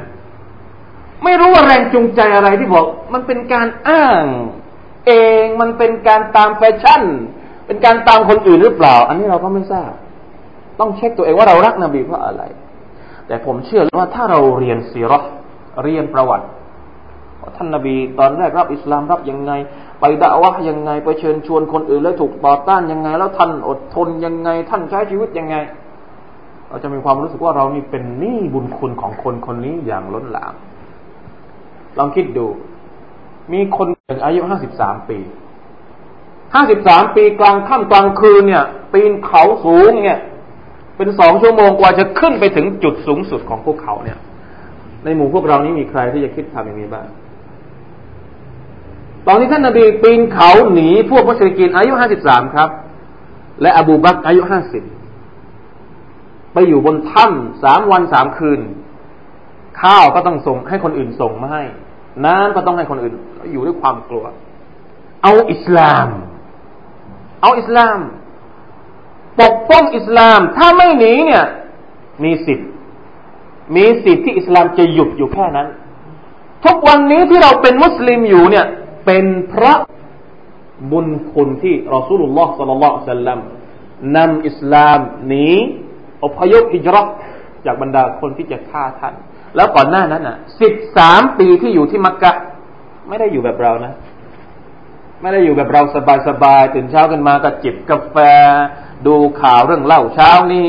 [1.24, 4.24] ไม่รู้ว่าแรงจูงใจอะไรที่บอก มันเป็นการอ้าง
[5.08, 5.12] เอ
[5.44, 7.04] งมันเป็นการตามแฟชั่น
[7.68, 9.92] เป็นการตามคนอื่นหรือเปล่า อันนี้เราก็ไม่ทราบ
[10.80, 12.44] ต้องเช็คตัวเองว่าเรารักนบีเพราะอะไร
[13.28, 15.20] แต่ผมเชื่อว่าถ้าเราเรียนซีรอ
[15.84, 16.46] เรียนประวัติ
[17.42, 19.52] ว่าท่านนบีตอนแรกรับอิสลามรับยังไง
[20.00, 25.56] ไปด่าวะยังไงไปเชิญชวนคนอื่นแล้วถูกต่อต้านยังไง แล้วท่านอดทนยังไง ท่านใช้ชีวิตยังไง
[26.70, 30.54] เราจะมีความรู้สึกว่าเรานี่เป็นหนี้บุญคุณของคนคนนี้อย่างล้นหลาม
[31.98, 32.48] ลองคิดดู
[33.54, 35.20] มีคน หนึ่งอายุห้าสิบสามปี
[36.54, 40.20] ห้าสิบสามปีกลางค่ำกลางคืนเนี่ย ปีนเขาสูงเนี่ย
[40.98, 44.18] เป็นสองชั่วโมงกว่าจะขึ้นไปถึงจุดสูงสุดของพวกเขาเนี่ย
[45.04, 47.06] ในหมู่พวกเรานี้มีใครที่จะคิดทำอย่างนี้บ้าง
[49.28, 52.70] ตอนที่ท่านนาบีปีนเขาหนีพวกมุชริกินอายุห้าสิบสามครับ
[53.62, 54.84] และอบูบักอายุห้าสิบ
[56.54, 58.60] ไปอยู่บนถ้ำสามวันสามคืน
[59.82, 61.64] ข้าวก็ต้องส่งให้คนอื่นส่งมาให้
[62.26, 63.14] น้ำก็ต้องให้คนอื่น
[63.52, 64.26] อยู่ด้วยความกลัว
[65.24, 66.08] เอาอิสลาม
[67.42, 68.00] เอาอิสลาม
[69.42, 71.46] ปกป้องอิสลาม ถ้าไม่หนีเนี่ย
[72.24, 72.70] มีสิทธิ์
[73.76, 75.68] มีสิทธิ์ที่อิสลามจะหยุดอยู่แค่นั้น
[76.66, 78.66] ทุกวันนี้ที่เราเป็นมุสลิมอยู่เนี่ย
[79.06, 79.74] เป็นพระ
[80.92, 83.40] บุญคุณที่รอสูลุลลอฮ์สัลลัลลอฮุซัลลัม
[84.18, 85.48] นำอิสลามหนี
[86.24, 87.08] อพยพฮิจรัต
[87.66, 89.14] จากบรรดาคนที่จะฆ่าท่าน
[89.56, 92.34] แล้วก่อนหน้านั้นอะสิบสามปีที่อยู่ที่มักกะ
[93.08, 93.94] ไม่ได้อยู่แบบเรานะ
[95.22, 95.82] ไม่ได้อยู่แบบเรา
[96.28, 98.18] สบายๆตื่นเช้ากันมาก็จิบกาแฟ
[99.08, 100.68] ดูข่าวเรื่องเล่าเช้านี้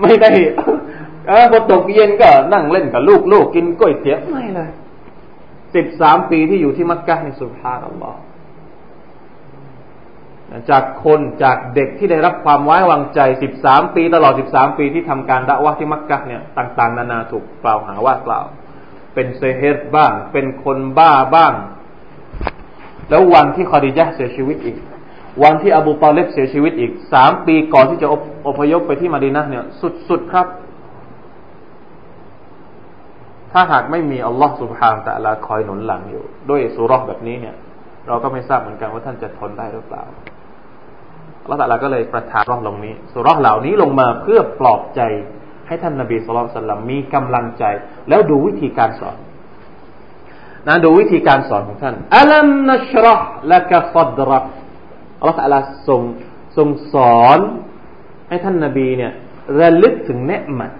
[0.00, 0.30] ไม่ได้
[1.28, 4.70] เออพอตกเย็นก็นั่งเล่นกับลูกๆกินก๋วยเตี๋ยวไม่เลย
[5.74, 8.20] สิบสามปีที่อยู่ที่มักกะในสุภาอัลลอฮ์
[10.70, 18.44] จากคนจากเด็กที่ได้รับความไว้วางใจสิบสามปีตลอดสิบสามปีที่ทำการดะวะที่มักกะเนี่ยต่างๆ นานาถูกกล่าวหาว่ากล่าว
[19.14, 21.52] เป็นเซเฮตบ้าง เป็นคนบ้าบ้าง
[23.10, 24.76] แล้ววันที่คอดิยะเสียชีวิตอีก
[25.42, 28.08] วันที่อบูตาเลบเสียชีวิตอีกสามปีก่อนที่จะ
[28.46, 29.64] อพยพไปที่มาดีนะเนี่ย
[30.08, 30.46] สุดๆครับ
[33.52, 37.56] ถ้าหากไม่มีอัลลอฮ์สุบฮานตะลาคอยหนุนหลังอยู่ ด้วยสุรษแบบนี้เนี่ย
[38.08, 40.04] เราก็ไม่ทราบเหมือนกันว่าท่านจะทนได้หรือเปล่า
[41.48, 45.00] ละตัลาก็เลยประทานรองลงนี้สุรษเหล่านี้ลงมาเพื่อปลอบใจ
[45.66, 47.64] ให้ท่านนบีสุลต่านมีกำลังใจ
[48.08, 49.16] แล้วดูวิธีการสอน
[50.66, 54.44] นะดูวิธีการสอนของท่านอัลัมนัชรห์ละกะฟัดรัก
[55.18, 56.02] อัลลอฮฺลาทรง
[56.56, 57.38] ทรงสอน
[58.28, 59.12] ให้ท่านนบีเนี่ย
[59.58, 60.72] ระลึกถึงเนืมัด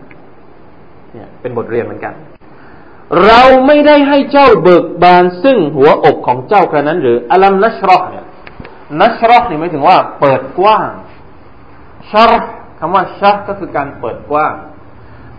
[1.12, 2.14] เนี่ยเป็นบทเรียนเหมือนกัน
[3.26, 8.24] เราไม่ได้ให้เจ้าเบิกบานซึ่งหัวอกของเจ้ากระนั้น หรืออัลัมนัชรห์เนี่ย
[9.00, 10.88] นัชรอนี่หมายถึงว่า เปิดกว้าง
[12.10, 12.32] ชาร
[12.78, 14.54] คำว่าชารก็คือการเปิดกว้าง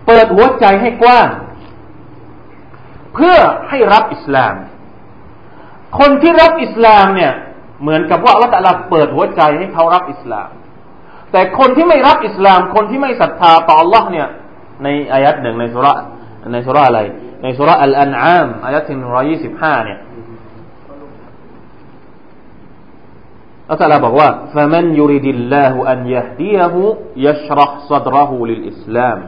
[0.08, 1.28] เปิดหัวใจให้กว้าง
[3.14, 3.38] เพื่อ
[3.70, 4.56] ให้รับอิสลาม
[6.00, 7.34] คนที่รับอิสลามเนี่ย
[7.82, 10.50] เหมือนกับว่าอัลลอฮฺเปิดหัวใจให้เขารับอิสลาม
[11.32, 14.28] แต่คนที่ไม่รับอิสลาม คนที่ไม่ศรัทธาต่อ Allah เนี่ย
[14.84, 15.88] ในอายัดหนึ่งในสุร
[16.54, 17.02] ในสุรอะไร
[17.44, 20.00] ในสุรอัลอันอามอายัดที่หนึ่งร้อยี่สิบห้าเนี่ย
[23.71, 26.75] อัลลอฮฺบอกว่า فمن يريد الله أن يهديه
[27.27, 29.19] يشرح صدره للإسلام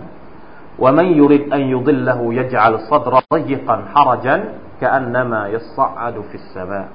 [0.82, 4.36] ومن يريد أن يضله يجعل صدره ضيقا حرجا
[4.80, 6.88] كأنما يصعد في السماء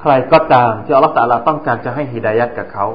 [0.00, 2.86] ใครก็ตามที่อัลลอฮฺตาลาต้องการจะให้ฮิดายัดกับเขา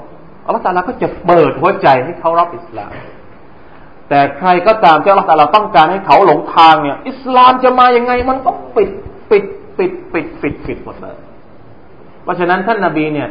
[0.45, 2.91] อัลลอฮฺตาลาก็จะเปิดหัวใจให้เขารับอิสลาม
[4.09, 8.89] แต่ใครก็ตามที่อัลลอฮฺตาลาต้องการให้เขาหลงทางเนี่ย อิสลามจะมายังไงมันก็ปิด
[9.29, 9.43] ปิด
[9.77, 11.15] ปิดปิดปิดปิดหมดเลย
[12.22, 13.28] เพราะฉะนั้นท่านนาบีเนี่ย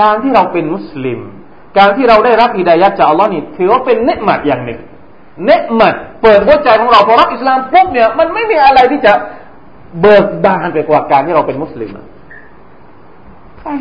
[0.00, 1.20] การที่เราเป็นมุสลิม
[1.78, 4.80] การที่เราได้รับอิดายัดจากอัลลอฮ์นี่ถือว่าเป็นเนืหมัดอย่างหนึ่ง
[5.44, 9.12] เนืหมัดเปิดหัวใจของเราพอรับอิสลามปุ๊บเนี่ยมันไม่มีอะไรที่จะ
[10.00, 11.90] เบิกบานไปกว่าการที่เราเป็นมุสลิม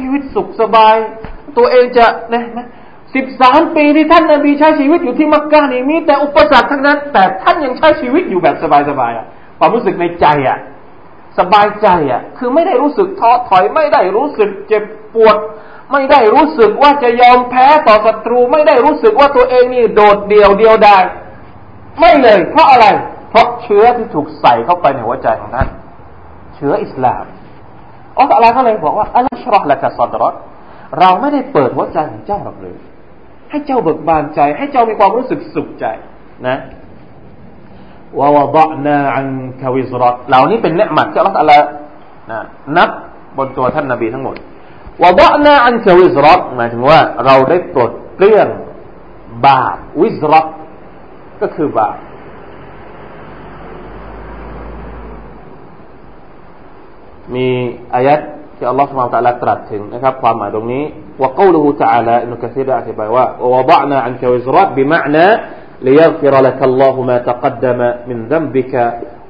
[0.01, 0.95] ชีวิตสุขสบาย
[1.57, 2.43] ตัวเองจะเนี่ย
[3.15, 8.55] สิบสามปีที่ท่านนาบีใช้ชีวิตอยู่ที่มักกะนี่มีแต่อุปสรรคทั้งนั้น แต่ท่านยังใช้ชีวิตอยู่แบบ
[8.89, 9.25] สบายๆอะ
[9.59, 10.57] ความรู้สึกในใจอะ
[11.39, 15.37] สบายใจอะ คือไม่ได้รู้สึกท้อถอยไม่ได้รู้สึกเจ็บปวด
[15.91, 21.03] ไม่ได้รู้สึกว่าจะยอมแพ้ต่อศัตรู ไม่ได้รู้สึกว่าตัวเองนี่โดดเดี่ยวเดียวดาย
[21.99, 22.85] ไม่เลย เพราะอะไร
[23.29, 25.67] เพราะเชื้อที่ถูกใส่เข้าไปในหัวใจของท่าน
[26.55, 27.25] เชื้ออิสลาม
[28.17, 30.29] อัลลอฮฺก็เลยบอกว่าอัลลอฮฺชรอละกะซอดรอ
[30.99, 32.77] เราไม่ได้เปิดหัวใจของเจ้าหรอกเลย
[33.49, 35.85] ให้เจ้าเบิกบานใจ ให้เจ้ามีความรู้สึกสุขใจ
[36.47, 36.57] นะ
[38.20, 39.28] วาวดะนาอัน
[39.60, 41.58] คาวิซรัตเหล่านี้เป็นเนืหมัดที่อัลลอฮฺละ
[42.30, 42.38] นะ
[42.76, 42.90] นับ
[43.36, 44.36] บนตัวท่านนาบีทั้งหมด
[45.02, 48.48] วะดะนาอันคาวิซรัตหมายถึงว่าเราได้ปลดเปลื้อง
[49.46, 50.46] บาปวิซรัต
[51.40, 51.96] ก็คือบาป
[57.34, 57.48] มี
[57.94, 58.20] อายัด
[58.56, 60.84] ที่อัลลอฮฺสุบฮานตะลาตรัสถึงนะครับความหมายตรงนี้
[61.20, 65.26] ว่า قوله تعالى อินุกะซีดะอธิบายว่า ووضعنا عنك وزرات بمعنى
[65.86, 68.74] ليغفر لك الله ما تقدم من ذنبك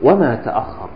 [0.06, 0.90] وما تأخر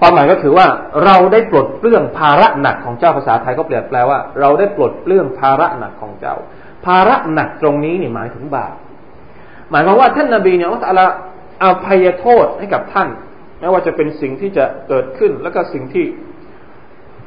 [0.00, 0.66] ความหมายก็คือว่า
[1.04, 6.34] เราได้ปลดเปลื้องภาระหนักของเจ้าภาษาไทยก็เปลี่ยนแปลว่า เราได้ปลดเปลื้องภาระหนักของเจ้า
[6.86, 8.74] ภาระหนักตรงนี้นี่หมายถึงบาป
[9.70, 11.10] หมายความว่าท่านนาบีเนี่ยอัลลอฮฺ
[11.64, 13.08] อภัยโทษให้กับท่าน
[13.60, 16.04] ไม่ว่าจะเป็นสิ่งที่จะเกิดขึ้น แล้วก็สิ่งที่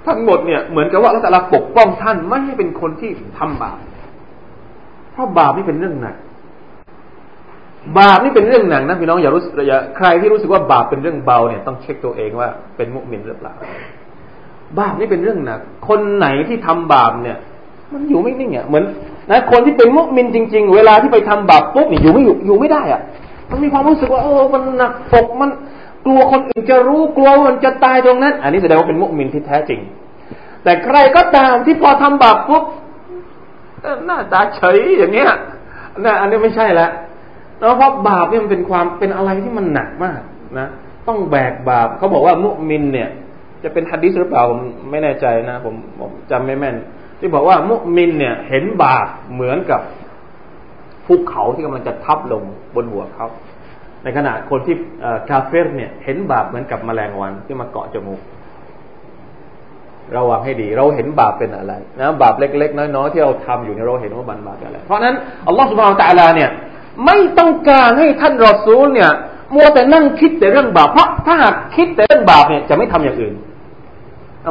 [0.07, 3.77] ทั้งหมดเนี่ยเหมือนกับว่าอัลลอฮฺปกป้องท่านไม่ให้เป็นคนที่ทำบาป
[5.11, 6.15] เพราะบาปนี่เป็นเรื่องหนัก
[7.98, 13.54] บาปนี่เป็นเรื่องหนักนะพี่น้องอย่ารู้อย่าใครที่รู้สึกว่าบาปเป็นเรื่องเบาเนี่ยต้องเช็คตัวเองว่าเป็นมุสลิมหรือเปล่า
[14.78, 17.36] บาปนี่เป็นเรื่องหนัก คนไหนที่ทำบาปเนี่ย
[17.92, 18.84] มันอยู่ไม่นิ่งอะเหมือน
[19.30, 23.00] นะคนที่เป็นมุสลิมจริง ๆ เวลาที่ไปทำบาปปุ๊บเนี่ยอยู่ไม่อยู่อยู่ไม่ได้อะ
[23.50, 25.50] มันมีความรู้สึกว่าโอ้มันหนักปกมัน
[26.06, 29.80] กลัวคนอื่นจะรู้กลัวมันจะตายตรงนั้น อันนี้แสดงว่าเป็นมุสลิมที่แท้จริง
[30.64, 32.64] แต่ใครก็ตามที่พอทำบาปปุ๊บ
[34.06, 35.30] หน้าตาเฉยอย่างเงี้ย
[36.04, 36.90] นะอันนี้ไม่ใช่แล้ว
[37.58, 40.20] แล้วเพราะบาปเนี่ยมันเป็นความเป็นอะไรที่มันหนักมาก
[40.58, 40.68] นะ
[41.08, 43.08] ต้องแบกบาปเขาบอกว่ามุมินเนี่ย
[43.64, 46.76] จะเป็นฮัดดิสหรือเปล่าผมไม่แน่ใจนะผมผมจำไม่แม่น
[47.20, 49.80] ที่บอกว่ามุมินเนี่ย เห็นบาปเหมือนกับ
[51.06, 52.42] ภูเขาที่กำลังจะทับลง
[52.74, 53.26] บนหัวเขา
[54.02, 54.76] ในขณะคนที่
[55.30, 58.20] คาเฟ่เนี่ย เห็นบาปเหมือนกับแมลงวันที่มาเกาะจมูก
[60.16, 65.14] ระวังให้ดี เราเห็นบาปเป็นอะไรนะบาปเล็ก ๆ น้อยๆที่เราทำอยู่เนี่ยเราเห็นว่าบันบาปอะไร เพราะนั้น
[65.46, 66.50] อัลลอฮฺสุบฮานตะลาเนี่ย
[67.04, 69.10] ไม่ต้องการให้ท่านรอซูลเนี่ย
[69.54, 73.34] มัวแต่นั่งคิดแต่เรื่องบาปเพราะถ้าหากคิดแต่เรื่องบาปเนี่ยจะไม่ทำอย่างอื่น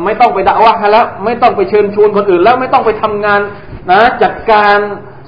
[0.06, 3.42] ไม่ต้องไปด่าว่าแล้วไม่ต้องไปเชิญชวนคนอื่น แล้วไม่ต้องไปทำงาน
[3.92, 4.78] นะจัดการ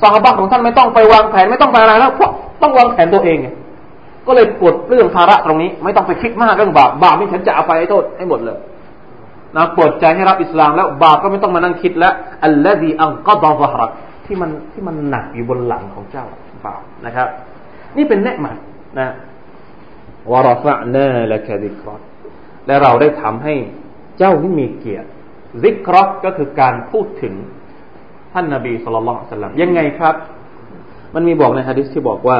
[0.01, 3.47] สาบะของท่านไม่ต้องไปวางแผนไม่ต้องไปอะไรแล้วเพราะต้องวางแผนตัวเองไง
[4.27, 8.57] ก็เลยปลดเรื่องภาระตรงนี้ ไม่ต้องไปคิดมากเรื่องบาปบาปนี่ฉันจะเอาไปให้โทษให้หมดเลย
[9.55, 12.13] นะปลดใจให้รับอิสลามแล้วบาปก็ไม่ต้องมานั่งคิดแล้ว
[12.45, 13.91] อัลลอฮีอัลกอดอฟรัก
[14.25, 16.25] ที่มันที่มันหนักอยู่บนหลังของเจ้า
[16.64, 17.28] บาปนะครับ
[17.96, 18.56] นี่เป็นเนืมัด
[18.98, 19.08] นะ
[20.32, 21.96] วารฟะนาละคดิกรอ
[22.66, 23.54] และเราได้ทำให้
[24.18, 25.08] เจ้าที่มีเกียรติ
[25.62, 27.34] ซิกรอก็คือการพูดถึง
[28.32, 30.14] ท่านนาบีสุลต่านสัลลัมยังไงครับ
[31.14, 32.38] มันมีบอกในฮะดิษที่บอกว่า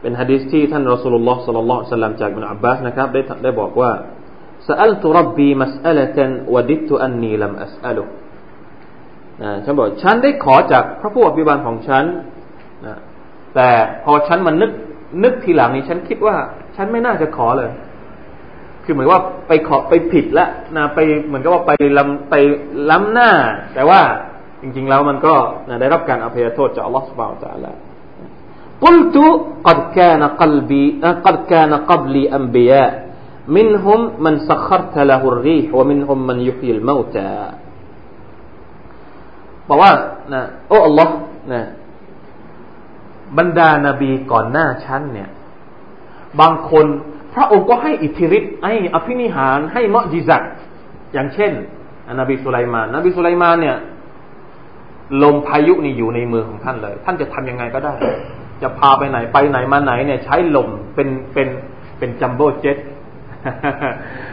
[0.00, 3.90] เป็นฮะดิษที่ท่านรอสูลุลลอฮ์สัลลัลลอฮุซัลลัมจากบินอับบาสนะครับได้ได้บอกว่า
[4.68, 6.18] سألت ربي مسألة
[6.54, 8.27] وددت أني لم أسأله นะ
[9.64, 12.04] ฉันบอกฉันได้ขอจากพระผู้อภิบาลของฉัน
[12.86, 12.98] นะ
[13.54, 13.68] แต่
[14.04, 14.72] พอฉันมันนึก
[15.24, 16.36] นึกทีหลังนี้ ฉันคิดว่า
[16.76, 17.70] ฉันไม่น่าจะขอเลย
[18.84, 22.34] คือเหมือนว่าไปขอไปผิดละนะไปเหมือนกับว่าไปล้ำไป
[22.90, 23.30] ล้ำหน้า
[23.74, 24.00] แต่ว่า
[24.62, 25.34] จริง ๆ แล้วมันก็
[25.68, 27.72] นะได้รับการอภัยโทษจากอัลลอฮฺสุบไบร์ตะลา
[28.84, 29.16] قلت
[29.68, 30.84] قد كان قلبي
[31.26, 32.90] قد كان قبلي أنبياء
[33.56, 37.32] منهم من سخرت له الريح ومنهم من يحيي الموتى
[39.69, 39.91] บอกว่า
[40.33, 41.07] นะโอ้ Allah
[41.53, 41.61] นะ
[43.37, 45.29] บรรดานาบีก่อนหน้าฉันเนี่ย
[46.41, 46.85] บางคน
[47.33, 50.41] พระองค์ก็ให้อิทธิฤทธิ์ให้อภินิหารให้มอจิซัต
[51.13, 51.51] อย่างเช่น
[52.19, 53.77] นบีสุไลมานนบีสุไลมานเนี่ย
[55.23, 57.93] ลมพายุนี่อยู่ในมือของท่านเลย ท่านจะทำยังไงก็ได้
[58.61, 61.47] จะพาไปไหนไปไหนมาไหนเนี่ย ใช้ลมเป็นเป็น
[61.97, 62.77] เป็นจัมโบ้เจ็ต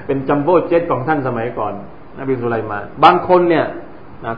[0.07, 1.75] เป็นจัมโบ้เจ็ตของท่านสมัยก่อน
[2.19, 3.65] นบีสุไลมานบางคนเนี่ย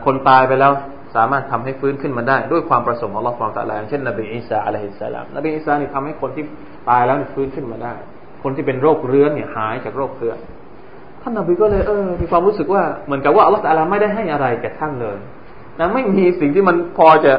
[0.04, 0.72] คนตายไปแล้ว
[1.16, 6.44] สามารถทำให้ฟื้นขึ้นมาได้ ด้วยความประสงค์ของลอฟองตะลาเช่นนบีอิสาอะลัยฮิสสลามนบีอิสานี่ทำให้คนที่
[6.88, 7.94] ตายแล้วฟื้นขึ้นมาได้
[8.42, 10.38] คนที่เป็นโรคเรื้อนเนี่ยหายจากโรคเรื้อน
[11.22, 15.18] ท่านนบีก็เลยเออมีความรู้สึกว่าเหมือนกับว่าอัลลอฮฺตะลาไม่ได้ให้อะไรแก่ท่านเลย
[15.78, 17.32] นะไม่มีสิ่งที่มันพอจะ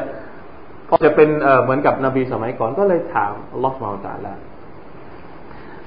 [0.89, 1.29] พอจะเป็น
[1.63, 4.33] เหมือนกับนบีสมัยก่อนก็เลยถามอัลลอฮฺมาตาลา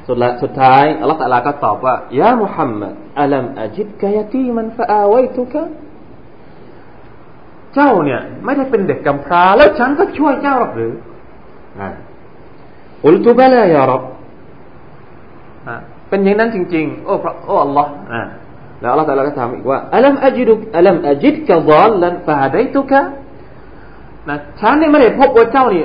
[0.07, 5.63] สุดละสุดท้ายอัลลอฮฺตาลาก็ตอบว่ายามุฮัมมัดอัลัมอจิดกายตีมันฟะอาไวทุกะ
[7.75, 10.93] เจ้าเนี่ย ไม่ได้เป็นเด็กกำพร้า แล้วฉันก็ช่วยเจ้าหรอกหรือ
[13.05, 14.03] อุลตุบะลายารับ
[16.09, 17.91] เป็นอย่างนั้นจริง ๆ โอ้พระโอ้อัลลอฮ์
[18.81, 23.01] แล้วอัลลอฮฺตาลาก็ถามอีกว่าอัลัมอจิดุอัลัมอจิดกะดอลลันฟะฮดัยตุกะ
[24.29, 25.83] นะฉันนี่ไม่ได้พบว่าเจ้านี่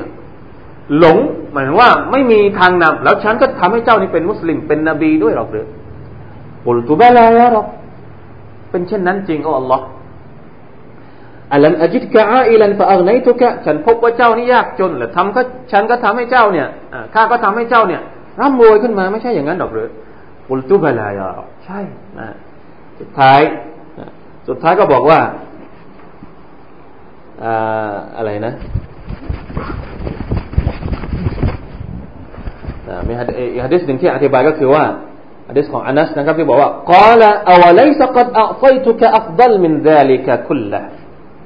[0.99, 1.17] หลง
[1.51, 5.67] หมายถึงว่าไม่มีทางนำแล้วฉันก็ทำให้เจ้านี่เป็นมุสลิมเป็นนบีด้วยหรอกหรือ
[6.63, 7.67] ปุลตุบะลายะหรอก
[8.71, 9.96] เป็นเช่นนั้นจริงโอ้ Allah อั
[11.53, 16.67] อัลัมอจิตกะอาอิลันฟาอัลไนทุกะฉันพบว่าเจ้านี่ยากจนแหละทำก็ฉันก็ทำให้เจ้าเนี่ย
[17.13, 18.01] ข้าก็ทำให้เจ้าเนี่ย
[18.41, 19.89] ร่ำรวยขึ้นมาไม่ใช่อย่างนั้นหรอกหรือ
[20.47, 21.29] ปุลตุบลาย่า
[21.65, 21.79] ใช่
[22.19, 22.29] นะ
[22.99, 23.41] สุดท้าย
[24.47, 25.19] สุดท้ายก็บอกว่า
[28.17, 28.53] อะไรนะ
[33.07, 33.13] มี
[33.63, 34.83] ฮะดิษหนึ่งที่อธิบายก็คือว่า
[35.49, 40.81] ฮะดิษของอานัสนะครับที่บอกว่ากล่าวอวไลสกัดอัตัยตุกะอัฟดัลมินซาลิกคุลละ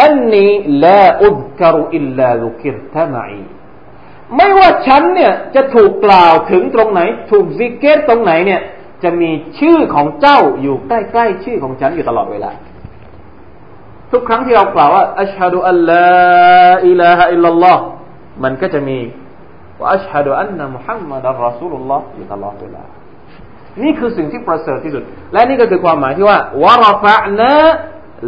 [0.00, 0.52] อันนี้
[0.84, 3.32] ละอุดกรุอิลลาลุกิรตมัย
[4.36, 8.60] ไม่ว่าฉันเนี่ยจะถูกกล่าวถึงตรงไหน ถูกซิกเกตตรงไหนเนี่ย
[9.02, 12.50] จะมีชื่อของเจ้าอยู่ใกล้ๆชื่อของฉันอยู่ตลอดเวลา
[14.12, 16.06] ทุกครั้งที่เรากล่าวว่าอัชฮะดุอัลลอ
[16.72, 17.82] ฮอิลาฮะอิลลัลลอฮ์
[18.42, 18.98] มันก็จะมี
[19.78, 22.84] ว่าอัชฮะดุอันนะมุฮัมมัดอัลรอซูลุลลอฮ์อยู่ตลอดเวลา
[23.82, 27.52] นี่คือสิ่งที่ประเสริฐที่สุด และนี่ก็คือความหมายที่ว่าวะรฟะนะ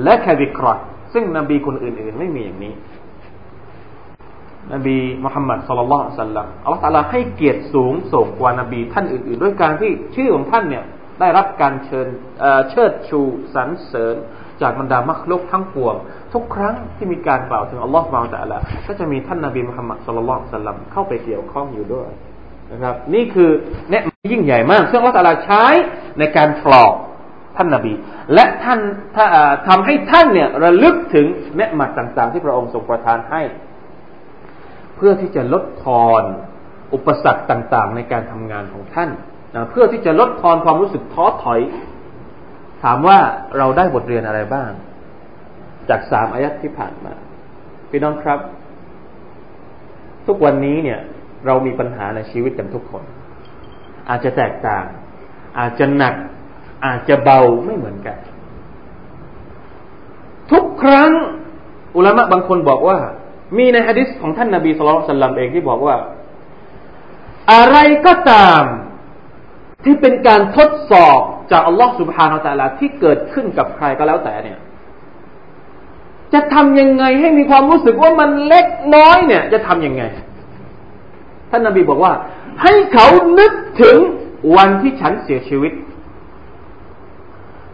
[0.02, 0.66] และคดิกร
[1.12, 2.74] ซึ่งนบีคนอื่น ๆ ไม่มีอย่างนี้
[4.72, 5.94] นบีมุฮัมมัดสุลลัล
[6.24, 10.84] สัลลัมอัลลอฮฺตาลาให้เกียรติสูงส่งกว่านบีท่านอื่น ๆ ด้วยการที่ชื่อของท่านเนี่ย
[11.20, 12.06] ได้รับการเชิญ
[12.70, 13.20] เชิดชู
[13.54, 14.16] สรรเสริญ
[14.62, 15.94] จากบรรดามักลุกทั้งปวง
[16.32, 22.08] ทุกครั้งที่มีการกล่าวถึงอัลลอฮฺบางแต่ละก็จะมีท่านนบีมุฮัมมัดสุลลัลสัลลัมเข้าไปเกี่ยวข้องอยู่ด้วย
[22.72, 23.50] นะครับ นี่คือ
[23.90, 25.64] เนี่ยยิ่งใหญ่มาก ซึ่งอัลลอฮฺตาลาใช้
[26.18, 26.94] ในการปลอบ
[27.56, 27.92] ท่านนบี
[28.34, 28.80] และท่าน
[29.68, 33.42] ทำให้ท่านเนี่ยระลึกถึงเนืหมัดต่างๆ ที่พระองค์ทรงประทานให้
[34.96, 36.22] เพื่อที่จะลดทอน
[36.94, 39.10] อุปสรรคต่างๆ ในการทำงานของท่าน
[39.54, 41.60] นะเพื่อที่จะลดทอนความรู้สึกท้อถอย
[42.82, 43.18] ถามว่า
[43.58, 44.70] เราได้บทเรียนอะไรบ้าง
[45.88, 47.14] จากสามอายัดที่ผ่านมา
[47.90, 48.38] พี่น้องครับ
[50.26, 51.00] ทุกวันนี้เนี่ย
[51.46, 53.04] เรามีปัญหาในชีวิตกันทุกคน
[54.08, 54.84] อาจจะแตกต่าง
[55.58, 56.14] อาจจะหนัก
[56.84, 58.16] อาจจะเบาไม่เหมือนกัน
[60.50, 61.12] ทุกครั้ง
[61.96, 62.98] อุลามะบางคนบอกว่า
[63.56, 65.96] มีในฮะดิษของท่านนาบีสุลต่านเองที่บอกว่า
[67.52, 68.62] อะไรก็ตาม
[69.84, 74.58] ที่เป็นการทดสอบจากอัลลอฮฺสุบฮานาอัลลอฮที่เกิดขึ้นกับใครก็แล้วแต่เนี่ย
[76.32, 80.02] จะทำยังไงให้มีความรู้สึกว่ามันเล็กน้อยเนี่ย จะทำยังไง
[81.50, 82.12] ท่านนาบีบอกว่า
[82.62, 83.06] ให้เขา
[83.38, 83.98] นึกถึง
[84.56, 85.72] วันที่ฉันเสียชีวิต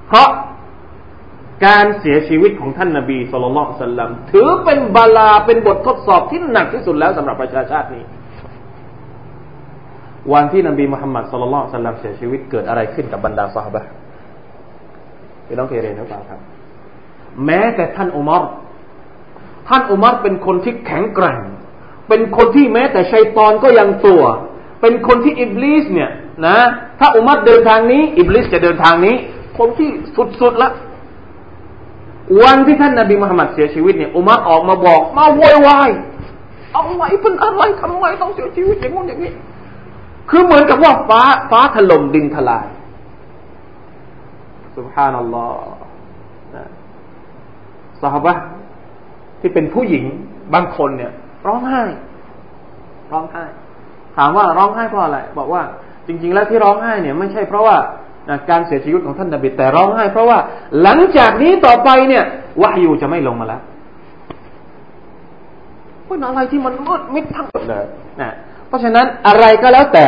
[0.06, 0.28] เพราะ
[1.66, 8.04] การเสียชีวิตของท่านนาบีสุลต่านสัลลัมถือเป็นบาลาเป็นบททดสอบที่หนักที่สุดแล้วสำหรับประชาชาตินี้
[10.32, 13.82] วันที่นบีมุฮัมมัดสุลลัลสัลลัมเสียชีวิตเกิดอะไรขึ้นกับบรรดาสหบะ
[15.46, 16.40] พี่น้องเคยเรียนหรือเปล่าครับ
[17.46, 18.42] แม้แต่ท่านอุมาร
[19.68, 21.40] ท่านอุมารเป็นคนที่แข็งแกร่ง
[22.08, 24.22] เป็นคนที่แม้แต่ชัยตอนก็ยังตัว
[24.80, 26.10] เป็นคนที่อิบลิสเนี่ย
[26.46, 26.58] นะ
[26.98, 29.14] ถ้าอุมารเดินทางนี้ อิบลิสจะเดินทางนี้
[29.58, 29.90] คนที่
[30.40, 30.70] สุดๆละ
[32.42, 35.90] วันที่ท่านนบีมุฮัมมัดเสียชีวิตเนี่ยอุมารออกมาบอก มาโวยวาย
[36.72, 39.32] เอาไว้เป็นอะไรทำไมต้องเสียชีวิตอย่างงู้นอย่างนี้
[40.30, 42.66] คือเหมือนกับว่าฟ้าฟ้าถล่มดินทลาย
[44.76, 45.74] สุบฮานัลลอฮ์
[48.02, 48.32] สาบะ
[49.40, 50.04] ที่เป็นผู้หญิง
[50.54, 51.12] บางคนเนี่ย
[51.46, 51.82] ร้องไห้
[53.12, 53.44] ร้องไห้
[54.16, 55.62] ถามว่าร้องไห้เพราะอะไร บอกว่า
[56.06, 57.76] จริง ๆ แล้วที่ร้องไห้เนี่ย ไม่ใช่เพราะว่า
[58.50, 60.38] การเสียชีวิตของท่านนบีแต่ร้องไห้เพราะว่า
[60.82, 62.24] หลังจากนี้ต่อไปเนี่ย
[62.62, 63.60] วะยูจะไม่ลงมาแล้ว
[66.06, 67.84] เป็นอะไรที่มันมืดมิดทั้งหมดเลย
[68.20, 68.30] นะ
[68.68, 70.06] เพราะฉะนั้นอะไรก็แล้วแต่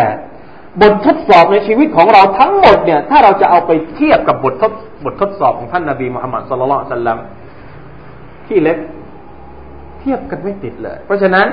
[0.82, 4.72] บททดสอบในชีวิตของเราทั้งหมดเนี่ยถ้าเราจะเอาไปเทียบกับบททด
[5.04, 7.18] บททดสอบของท่านนาบีมุฮัมมัดสุลลัลสัลลัม
[8.46, 8.78] ที่เล็ก
[10.00, 11.46] เทียบกันไม่ติดเลย เพราะฉะนั้น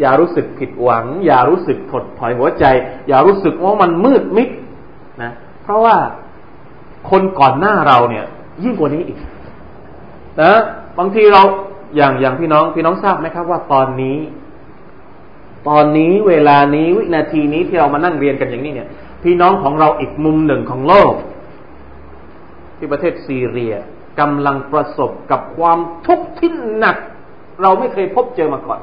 [0.00, 2.64] อย่ารู้สึกผิดหวัง อย่ารู้สึกถดถอยหัวใจ
[3.08, 4.48] อย่ารู้สึกว่ามันมืดมิด
[5.22, 5.32] นะ
[5.64, 5.96] เพราะว่า
[7.10, 8.24] คนก่อนหน้าเราเนี่ย
[8.64, 9.18] ยิ่งกว่านี้อีก
[10.42, 10.54] นะ
[10.98, 11.42] บางทีเรา
[11.96, 14.18] อย่างอย่างพี่น้องพี่น้องทราบไหมครับว่าตอนนี้
[15.68, 18.88] ตอนนี้เวลานี้วินาทีนี้ที่เรามานั่งเรียนกันอย่างนี้เนี่ย
[19.24, 21.12] พี่น้องของเราอีกมุมหนึ่งของโลก
[22.76, 23.74] ที่ประเทศซีเรีย
[24.20, 26.96] กำลังประสบกับความทุกข์ที่หนัก
[27.62, 28.80] เราไม่เคยพบเจอมาก่อน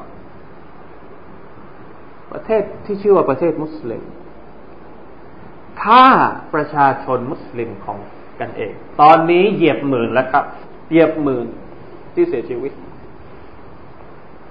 [2.32, 4.02] ประเทศที่ชื่อว่าประเทศมุสลิม
[5.82, 6.04] ถ้า
[6.54, 7.98] ประชาชนมุสลิมของ
[8.40, 10.44] กันเอง ตอนนี้เหยียบหมื่นแล้วครับ
[10.90, 11.46] เหยียบหมื่น
[12.14, 12.72] ที่เสียชีวิต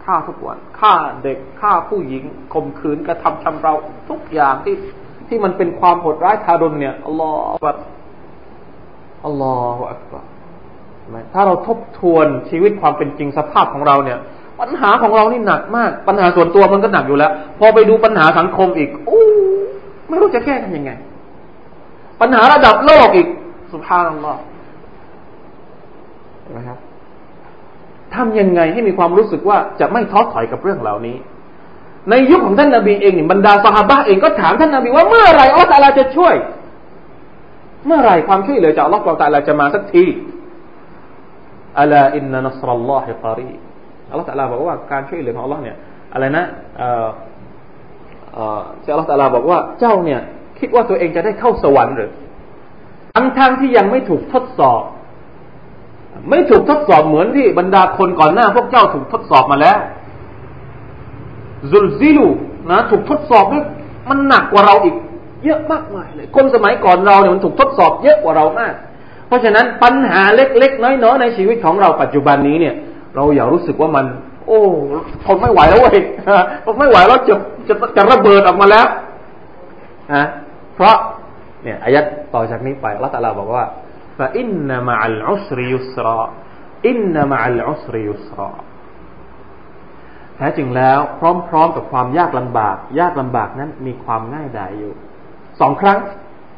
[0.04, 3.74] ฆ่าทุกวันฆ่าเด็กฆ่าผู้หญิงข่มขืนกระทำชำเรา
[4.10, 4.76] ทุกอย่างที่
[5.28, 7.78] ที่มันเป็นความโหดร้ายทารุณเนี่ยอัลลอฮฺแบบ
[9.26, 10.26] อัลลอฮฺอักบาร
[11.34, 14.20] ถ้าเราทบทวนชีวิตความเป็นจริงสภาพของเราเนี่ย
[14.60, 19.26] ปัญหาของเรานี่หนักมาก ปัญหาส่วนตัวมันก็หนักอยู่แล้ว พอไปดูปัญหาสังคมอีกอู้
[20.10, 20.92] ไม่รู้จะแก้กันยังไง
[22.22, 23.28] ปัญหาระดับโลกอีก
[23.74, 24.40] سبحان الله
[26.42, 26.80] เห็นไหมครับ
[28.16, 31.18] ทำยังไงให้มีความรู้สึกว่าจะไม่ท้อถอยกับเรื่องเหล่านี้
[32.10, 36.36] ในยุคของท่านนาบีเองบรรดาสหาบะเองก็ถามท่านนาบีว่าเมื่อไรอัลลอฮฺจะช่วย
[37.86, 40.06] เมื่อไรความช่วยเหลือจากอัลลอฮฺตาลาจะมาสักที
[41.80, 43.52] ألا إن نصر الله قريب
[44.10, 45.78] อัลลอฮฺตาลาบอกว่าการช่วยเหลือของอัลลอฮ์เนี่ย
[46.14, 46.46] อะไรนะ
[46.78, 47.08] เอ่อ
[48.34, 48.60] เอ่อ
[48.92, 50.22] อัลลอฮฺตาลาบอกว่าเจ้าเนี่ย
[50.62, 52.12] คิดว่าตัวเองจะได้เข้าสวรรค์หรือ
[53.16, 54.82] ทั้งทางที่ยังไม่ถูกทดสอบ
[56.30, 59.78] ไม่ถูกทดสอบเหมือนที่บรรดาคนก่อนหน้า พวกเจ้าถูกทดสอบมาแล้ว
[61.72, 62.28] ซุลซิลู
[62.70, 63.66] นะถูกทดสอบด้วย
[64.10, 64.96] มันหนักกว่าเราอีก
[65.46, 68.74] เยอะมากมายเลย คนสมัยก่อนเราเนี่ยมันถูกทดสอบเยอะกว่าเรามาก
[69.28, 72.76] เพราะฉะนั้นปัญหาเล็กๆ น้อยๆในชีวิตของเราปัจจุบันนี้เนี่ย
[73.16, 74.06] เราอย่ารู้สึกว่ามัน
[74.48, 74.60] โอ้
[75.26, 76.00] ทนไม่ไหวแล้วเว้ย
[76.66, 77.36] ทนไม่ไหวแล้วจะ
[77.68, 78.88] จะจะระเบิดออกมาแล้ว
[80.14, 80.26] นะ
[80.76, 80.98] เพราะ
[81.64, 83.66] เนี่ยอายัดต่อจากนี้ไปละตาลาบอกว่า
[84.18, 86.22] ฟาอินนามะอัลอุสริยุสรอ
[86.88, 88.50] อินนามะอัลอุสริยุสรอ
[90.38, 94.94] แท้จริงแล้ว พร้อมๆกับความยากลำบาก ยากลำบากนั้นมีความง่ายดายอยู่
[95.62, 95.98] สองครั้ง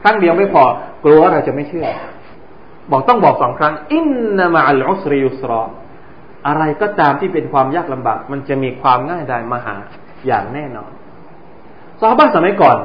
[0.01, 0.64] ครั้งเดียวไม่พอ
[1.05, 1.88] กลัวเราจะไม่เชื่อ
[2.91, 4.07] บอกต้องบอกสองครั้ง อิน
[4.38, 5.61] นามะอัลอุสริยุสรอ
[6.47, 9.76] อะไรก็ตามที่เป็นความยากลำบาก มันจะมีความง่ายดายมหา
[10.28, 10.91] อย่างแน่นอน
[11.99, 12.78] ซาบ้านสมัยก่อน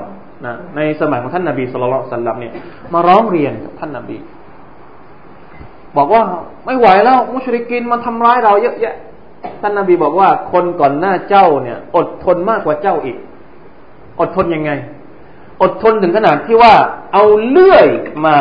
[0.44, 2.52] นะในสมัยของท่านนาบีสุลต่านลัมเนี่ย
[2.92, 4.18] มาร้องเรียนกับท่านนาบี
[5.96, 6.22] บอกว่า
[6.66, 8.96] ไม่ไหวแล้วมุชริกินมันทำร้ายเราเยอะแยะ
[9.62, 13.18] ท่านนาบีบอกว่าคนก่อนหน้าเจ้าเนี่ย อดทนมากกว่าเจ้าอีก
[14.20, 14.70] อดทนยังไง
[15.62, 16.74] อดทนถึงขนาดที่ว่า
[17.12, 17.86] เอาเลื่อย
[18.26, 18.36] มา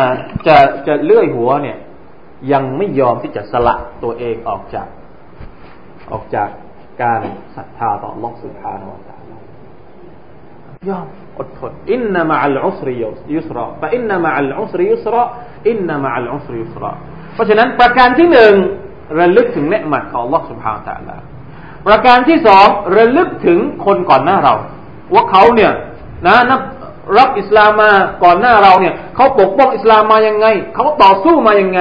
[0.48, 1.78] จะจะเลื่อยหัวเนี่ย
[2.52, 4.88] ยังไม่ยอมที่จะสละตัวเองออกจาก
[6.12, 6.50] ออกจาก
[7.02, 7.22] การ
[7.56, 9.00] ศรัทธาต่อลอกสุดท้ายนะวะ
[10.90, 11.08] ยอม
[11.39, 12.95] อดทนอินนามาอัลอุสริ
[13.37, 15.23] ยุสรอฟะอินนามาอัลอุสริยุสรอ
[15.69, 16.91] อินนามาอัลอุสริยุสรอ
[17.35, 18.55] เพราะฉะนั้นประการที่หนึ่ง
[19.19, 21.17] ระลึกถึงเนืหมัดของ Allah سبحانه และ تعالى
[21.87, 22.67] ประการที่สอง
[22.97, 24.55] ระลึกถึงคนก่อนหน้าเรา
[25.15, 25.73] ว่าเขาเนี่ย
[26.27, 26.61] นะนับ
[27.19, 27.91] รับอิสลามมา
[28.25, 31.81] ก่อนหน้าเราเนี่ยเขาปกป้องอิสลามมายังไงเขาต่อสู้มายังไง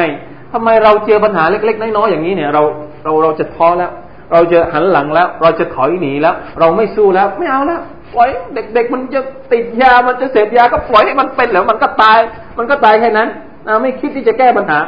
[0.54, 2.64] ทำไมเราเจอปัญหาเล็ก ๆ น้อยๆอย่างนี้เนี่ยเรา
[3.04, 3.92] เราเราจะท้อแล้ว
[4.34, 7.82] เราจะหันหลังแล้ว เราจะถอยหนีแล้ว เราไม่สู้แล้วไม่เอาแล้ว
[8.17, 9.21] ปล่อยเด็ก ๆ มันจะ
[9.53, 12.19] ติดยา มันจะเสพยาก็ปล่อยให้มันเป็นแล้วมันก็ตาย
[12.59, 13.29] มันก็ตายแค่นั้น
[13.67, 14.79] นะไม่คิดที่จะแก้ปัญหา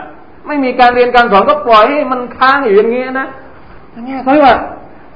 [0.47, 3.29] ไม่มีการเรียนการสอนก็ปล่อยให้มันค้างอยู่อย่างนี้นะ
[3.93, 4.55] อย่างเงี้ยเขาว่า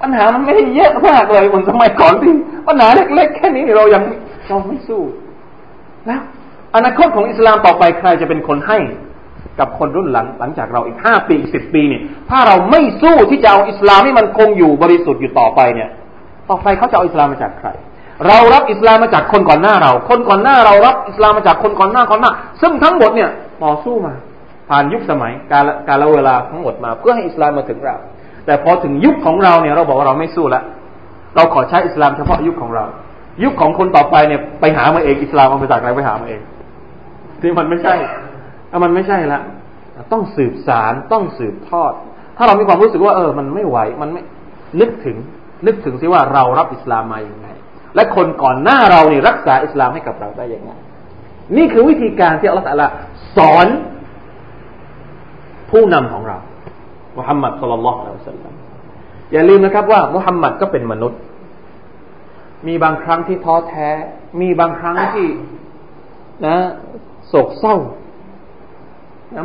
[0.02, 2.32] ปัญหามันไม่ได้เยอะมากเลยเหมือนสมัยก่อนที่
[2.68, 4.02] ปัญหาเล็ก ๆ แค่นี้เรายัง
[4.48, 5.00] เราไม่สู้
[6.06, 6.20] แล้ว
[6.74, 8.78] อนาคตของอิสลามต่อไปใครจะเป็นคนให้
[9.60, 15.88] กับคนรุ่นหลังหลังจากเราอีกห้าปีอีกสิบปีเนี่ย ถ้าเราไม่สู้ที่จะเอาอิสลามให้มันคงอยู่บริสุทธิ์อยู่ต่อไปเนี่ย
[16.50, 17.68] ต่อไปเขาจะเอาอิสลามมาจากใคร
[18.26, 22.32] เรารับอิสลามมาจากคนก่อนหน้าเรา คนก่อนหน้าเรารับอิสลามมาจากคนก่อนหน้าก่อนหน้า
[22.62, 23.30] ซึ่งทั้งหมดเนี่ย
[23.64, 24.14] ต่อสู้มา
[24.68, 27.96] ผ่านยุคสมัยการการละเวลาทั้งหมดมา เพื่อให้อิสลามมาถึงเรา
[28.46, 30.62] แต่พอถึงยุคของเราเนี่ย เราบอกว่าเราไม่สู้ละ
[31.36, 32.84] เราขอใช้อิสลามเฉพาะยุคของเรา
[33.42, 36.40] ยุคของคนต่อไปเนี่ยไปหามาเองอิสลามเอามาจากไหนไปหามาเอง
[37.40, 37.94] ที่มันไม่ใช่
[38.70, 39.40] ถ้ามันไม่ใช่ละ
[40.12, 41.92] ต้องสืบสารต้องสืบทอด
[42.36, 44.22] ถ้าเรามีความรู้สึกว่าเออ มันไม่ไหวมันไม่
[44.80, 45.16] นึกถึง
[45.66, 47.48] นึกถึงสิว่าเรารับอิสลามมาอย่างไง
[47.95, 50.70] และคนก่อนหน้าเรานี่รักษาอิสลามให้กับเราได้อย่างไง
[51.57, 52.82] นี่คือวิธีการที่อัลลอฮฺ
[53.36, 53.66] สอน
[55.70, 56.36] ผู้นำของเรา
[57.18, 58.55] มุฮัมมัดสุลลัลลอฮุอะลัยฮิสัลลัม
[59.32, 61.20] อย่าลืมนะครับว่ามุฮัมมัดก็เป็นมนุษย์
[62.66, 63.88] มีบางครั้งที่ท้อแท้
[64.40, 65.28] มีบางครั้งที่
[66.47, 66.57] นะ
[67.28, 67.76] โศกเศร้า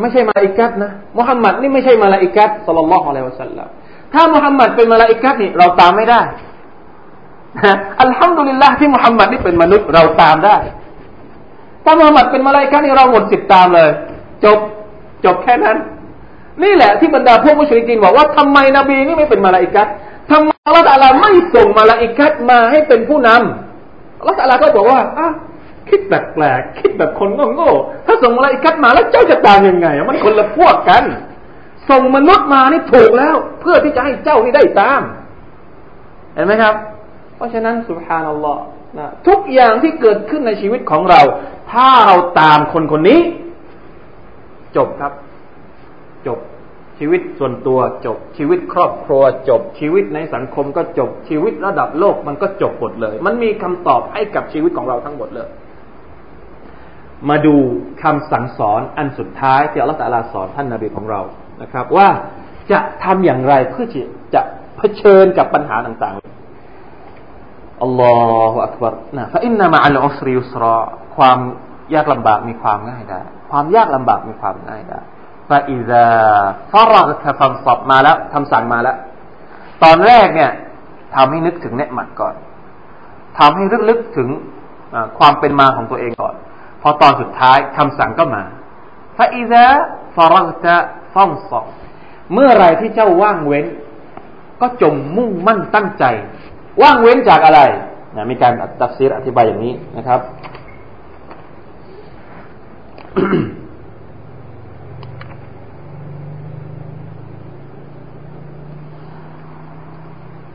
[0.02, 3.68] ไม่ใช่มาลาอิกัสนะมุฮัมมัดนี่ไม่ใช่มาลาอิกัสสัลลัลลอฮุอะลัยฮิวะสัลลัม
[4.14, 6.22] ถ้ามุฮัมมัดเป็นมาลาอิกัสนี่เราตามไม่ได้
[8.02, 10.58] الحمد لله ที่มุฮัมมัดนี่เป็นมนุษย์เราตามได้
[11.86, 13.90] ถ้ามุฮัมมัดเป็นมาลาอิกะฮฺนี่เราหมดสิทธิ์ตามเลย
[14.44, 14.58] จบ
[15.26, 15.78] จบแค่นั้น
[16.64, 19.88] นี่แหละที่บรรดาพวกมุชริกินบอกว่าทำไมนบีนี่ไม่เป็นมาลาอิกะฮฺ
[20.32, 25.28] ทำไมอัลลอฮฺไม่ส่งมาลาอิกะฮฺมาให้เป็นผู้นำอัลลอฮฺก็บอกว่าอะ
[25.90, 31.04] คิดแปลกๆคิดแบบคนโง่ๆถ้าส่งมาลาอิกะฮฺมาแล้วเจ้าจะตามยังไง มันคนละพวกกัน
[31.90, 35.02] ส่งมนุษย์มานี่ถูกแล้ว เพื่อที่จะให้เจ้านี่ได้ตาม
[36.34, 36.74] เห็นไหมครับ
[37.38, 38.62] เพราะฉะนั้นสุบฮานัลลอฮ์
[38.98, 41.22] นะทุกอย่างที่เกิดขึ้นในชีวิตของเรา
[41.72, 43.20] ถ้าเราตามคนคนนี้
[44.78, 45.14] จบครับ
[46.28, 46.40] จบ
[47.00, 55.50] ชีวิตส่วนตัวจบชีวิตครอบครัวจบชีวิตในสังคมก็จบชีวิตระดับโลกมันก็จบหมดเลย มันมีคำตอบให้กับชีวิตของเราทั้งหมดเลย
[57.30, 57.56] มาดู
[58.04, 61.22] คำสั่งสอนอันสุดท้ายที่อัลลอฮฺตะลาสอนท่านนาบีของเรา
[61.62, 62.10] นะครับ ว่า
[62.72, 63.86] จะทำอย่างไรเพื่อ
[64.34, 64.42] จะ
[64.78, 66.37] เผชิญกับปัญหาต่างๆ
[67.84, 68.14] อัลลอ
[68.52, 70.76] ฮฺอักบารนะฟะอินนามะอัลอุสริยุสรอ
[71.18, 71.38] ความ
[71.94, 73.22] ยากลำบากมีความง่ายได้
[73.52, 75.00] ความยากลำบากมีความง่ายได้
[75.50, 76.06] ฟาอิซา
[76.72, 78.98] ฟารกะฟันสอบมาแล้วคำสั่งมาแล้ว
[79.84, 80.52] ตอนแรกเนี่ย
[81.16, 82.36] ทำให้นึกถึงเนืหมัดก่อน
[83.40, 84.30] ทำให้ลึกๆถึง
[85.20, 86.36] ความเป็นมาของตัวเองก่อน
[86.82, 88.44] พอตอนสุดท้ายคำสั่งก็มา
[89.18, 89.66] ฟาอิซา
[90.16, 90.76] ฟารกะ
[91.14, 91.68] ฟันสอบ
[92.34, 93.66] เมื่อไรที่เจ้าว่างเว้น
[94.62, 96.06] ก็จงมุ่งมั่นตั้งใจ
[96.83, 97.61] ว่างเว้นจากอะไร
[98.17, 100.21] นะมีการตัดสินอธิบายอย่างนี้นะครับ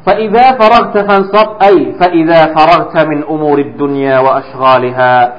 [0.07, 5.33] فإذا فرغت فانصب أي فإذا فرغت من أمور الدنيا وأشغالها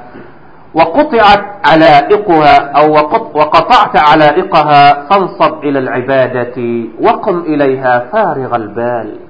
[0.74, 2.92] وقطعت علائقها أو
[3.34, 6.56] وقطعت علائقها فانصب إلى العبادة
[7.00, 9.21] وقم إليها فارغ البال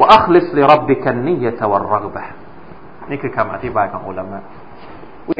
[0.00, 2.24] وأخلص لربك النية والرغبة
[3.10, 4.38] นี่คือคำอธิบายของอุลามะ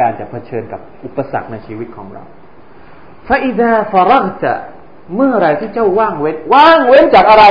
[0.00, 2.22] การจะเผชิญกับอุปสรรคในชีวิตของเรา
[3.28, 4.44] فإذافرغت
[5.14, 7.44] เมื่อไรที่เจ้าว่างเว้นว่างเว้นจากอะไร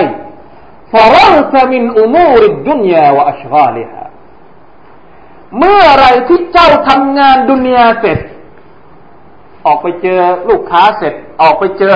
[0.93, 4.07] ฟารักจะมินอุมูริดุนยาวะอัชกาลิฮะ
[5.59, 8.19] เมื่อไรที่เจ้าทำงานดุนยาเสร็จ
[9.65, 11.95] ออกไปเจอลูกค้าเสร็จ ออกไปเจอ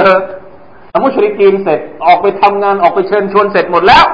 [1.04, 4.06] มุชริกีนเสร็จ ออกไปทำงานออกไปเชิญชวนเสร็จหมดแล้ว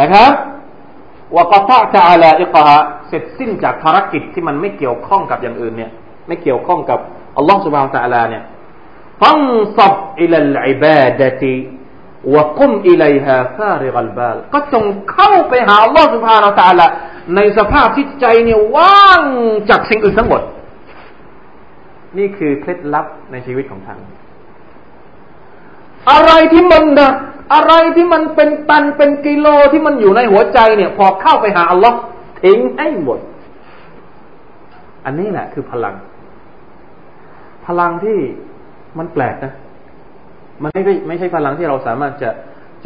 [0.00, 0.32] นะครับ
[1.36, 2.64] وقطعت علائقها
[3.08, 5.90] เสร็จสิ้นจากภารกิจที่มันไม่เกี่ยวข้องกับอย่างอื่นเนี่ย
[6.28, 6.98] ไม่เกี่ยวข้องกับ
[7.36, 8.42] อัลลอฮฺ سبحانه وتعالى เนี่ย
[9.22, 16.86] فانصب إلى العبادة وقم إليها فارغ البال ก็จงเข้าไปหาอัลลอฮฺสุบฮานตะอัลา
[17.36, 19.22] ในสภาพที่ใจเนี่ยว่าง
[19.70, 20.42] จากสิ่งอื่นทั้งหมด
[22.18, 23.98] นี่คือเคล็ดลับในชีวิตของท่าน
[26.10, 27.10] อะไรที่มันนะ
[27.54, 31.98] อะไรที่มันเป็นตันเป็นกิโลที่มันอยู่ในหัวใจเนี่ย พอเข้าไปหาอัลลอฮ์
[32.42, 33.18] ทิ้งให้หมด
[35.04, 35.94] อันนี้แหละคือพลัง
[37.66, 38.18] พลังที่
[38.98, 39.52] มันแปลกนะ
[40.62, 42.30] มันไม่ใช่ไม่ใช่พลังที่เราสามารถจะ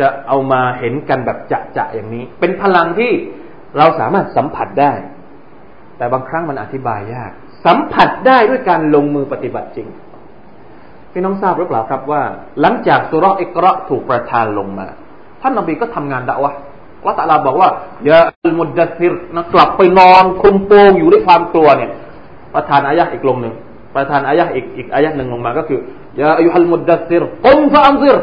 [0.00, 3.12] จะเอามาเห็นกันแบบจะจะอย่างนี้ เป็นพลังที่
[3.78, 4.92] เราสามารถสัมผัสได้
[5.96, 7.32] แต่บางครั้งมันอธิบายยาก
[7.66, 9.88] สัมผัสได้ด้วยการลงมือปฏิบัติจริง
[11.12, 12.22] พี่น้องทราบหรือเปล่าครับว่า
[12.60, 14.86] หลังจากสุรอิกระถูกประทานลงมา
[15.42, 16.52] ท่านนบีก็ทำงานดะวะ
[17.06, 17.68] ละตาลาบอกว่า
[18.04, 21.90] อย่าอัลมุดดัซิรนะกลับไปนอนคุมโปงอยู่ด้วยความกลัวเนี่ย
[22.54, 23.54] ประทานอายะอีกลงหนึ่ง
[23.94, 25.80] ประทานอายะฮฺอีกอีกอายะฮฺหนึ่งลงมาก็คือ
[26.16, 28.16] يا أيها المدثر قم فأنذر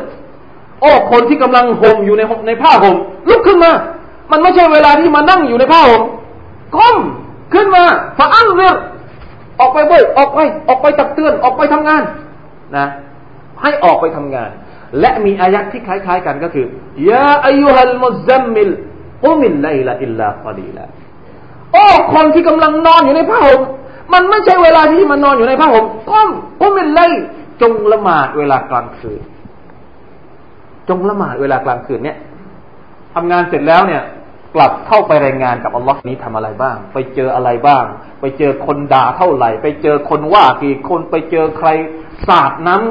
[0.82, 2.96] โอ้คนที่กำลังห่มอยู่ในในผ้าห่ม
[3.30, 3.72] ลุกขึ้นมา
[4.32, 6.02] มันไม่ใช่เวลาที่มานั่งอยู่ในผ้าห่ม
[6.76, 6.98] قم
[7.54, 7.84] ขึ้นมา
[8.20, 8.76] فأنذر
[9.60, 12.04] ออกไปเว้ออกไปออกไปตักเตือนออกไปทำงาน
[12.78, 12.86] นะ
[13.62, 14.50] ให้ออกไปทำงาน
[15.00, 16.66] และมีอายะฮฺที่คล้ายๆ กันก็คือ
[17.10, 18.72] يا أيها المزمل
[19.24, 20.86] قم الليل إلا قليلا
[21.74, 23.60] โอ้คนที่กำลังนอนอยู่ในผ้าห่ม
[24.14, 26.30] มันไม่ใช่เวลาที่มันนอนอยู่ในผ้าห่มก้ม
[26.62, 27.02] กุมิลไล
[27.62, 29.22] จงละหมาดเวลากลางคืน
[30.90, 32.18] จงละหมาดเวลากลางคืนเนี่ย
[33.14, 34.04] ทำงานเสร็จแล้วเนี่ย
[34.56, 37.84] กลับเข้าไปรายงานกับอัลลอฮ์นี้ทำอะไรบ้าง ไปเจออะไรบ้าง
[38.22, 41.70] ไปเจอคนด่าเท่าไหร่ ไปเจอคนว่ากี่คนไปเจอใคร
[42.28, 42.82] ศาสตร์นั้น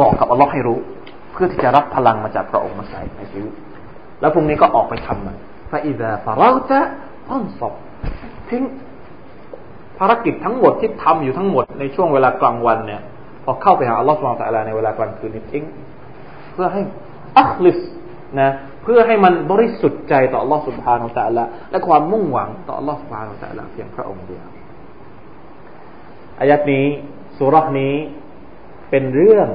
[0.00, 0.78] บอกกับอัลลอฮ์ให้รู้
[1.32, 3.52] เพื่อที่จะรับพลังมาจากพระองค์มาใส่ในชีวิต
[4.20, 5.36] แล้วพรุ่งนี้ก็ออกไปทำมัน
[5.70, 6.80] ฟาอิดะฟาเราจะ
[7.28, 7.74] ต้นศพ
[8.50, 8.62] ทิ้ง
[9.98, 13.02] ภารกิจทั้งหมดที่ทำอยู่ทั้งหมดในช่วงเวลากลางวันเนี่ย
[13.44, 15.64] พอเข้าไปหาอัลลอฮ์สุบฮานตะลาในเวลากลางคืนนี่ทิ้ง
[16.52, 16.82] เพื่อให้
[17.38, 17.78] อัคลิส
[18.40, 18.50] นะ
[18.82, 24.46] เพื่อให้มันบริสุทธิ์ใจต่ออัลลอฮ์สุบฮานาตะลาและความมุ่งหวังต่ออัลลอฮ์สุบฮานาตะลาเพียงพระองค์เดียว
[26.40, 26.86] อายัดนี้
[27.38, 27.94] สุรษนี้
[28.90, 29.48] เป็นเรื่อง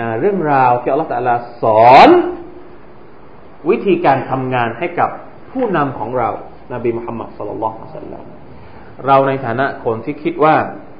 [0.00, 2.08] นะเรื่องราวที่อัลลอฮฺตะลาสอน
[3.70, 5.10] วิธีการทำงานให้กับ
[5.52, 6.30] ผู้นำของเรา
[6.72, 7.66] นบีมุฮัมมัดสุลลัล
[8.00, 8.24] สัลลัม
[9.06, 10.54] เราในฐานะคนที่คิดว่า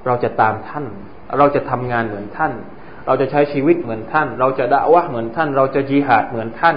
[0.07, 0.87] เราจะตามท่าน
[1.39, 2.53] เราจะทำงานเหมือนท่าน
[3.07, 6.77] เราจะใช้ชีวิตเหมือนท่าน เราจะด่าวะเหมือนท่าน เราจะจีหาดเหมือนท่าน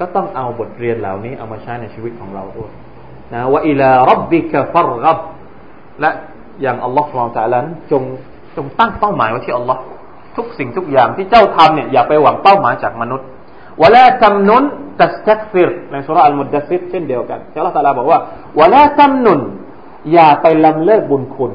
[0.00, 2.70] ก็ต้องเอาบทเรียนเหล่านี้เอามาใช้ในชีวิตของเราด้วย
[3.32, 5.18] นะว่าอิลารับบิกะฟรกับ
[6.00, 6.10] และ
[6.62, 8.02] อย่างอัลลอฮฺสุลตานจง
[8.56, 9.80] จงตั้งเป้าหมายไว้ที่อัลลอฮ์
[10.36, 13.26] ทุกสิ่งทุกอย่างที่เจ้าทำเนี่ยอย่าไปหวังเป้าหมายจากมนุษย์
[13.82, 14.64] วะลาตำนุน
[15.00, 18.18] ตัสตักฟิรในสุรอัลมุดดัซิรเช่นเดียวกันอัลลอฮฺตาลาบอกว่า
[18.60, 19.40] วะลาตำนุน
[20.12, 21.52] อย่าไปลำเลิกบุญคุณ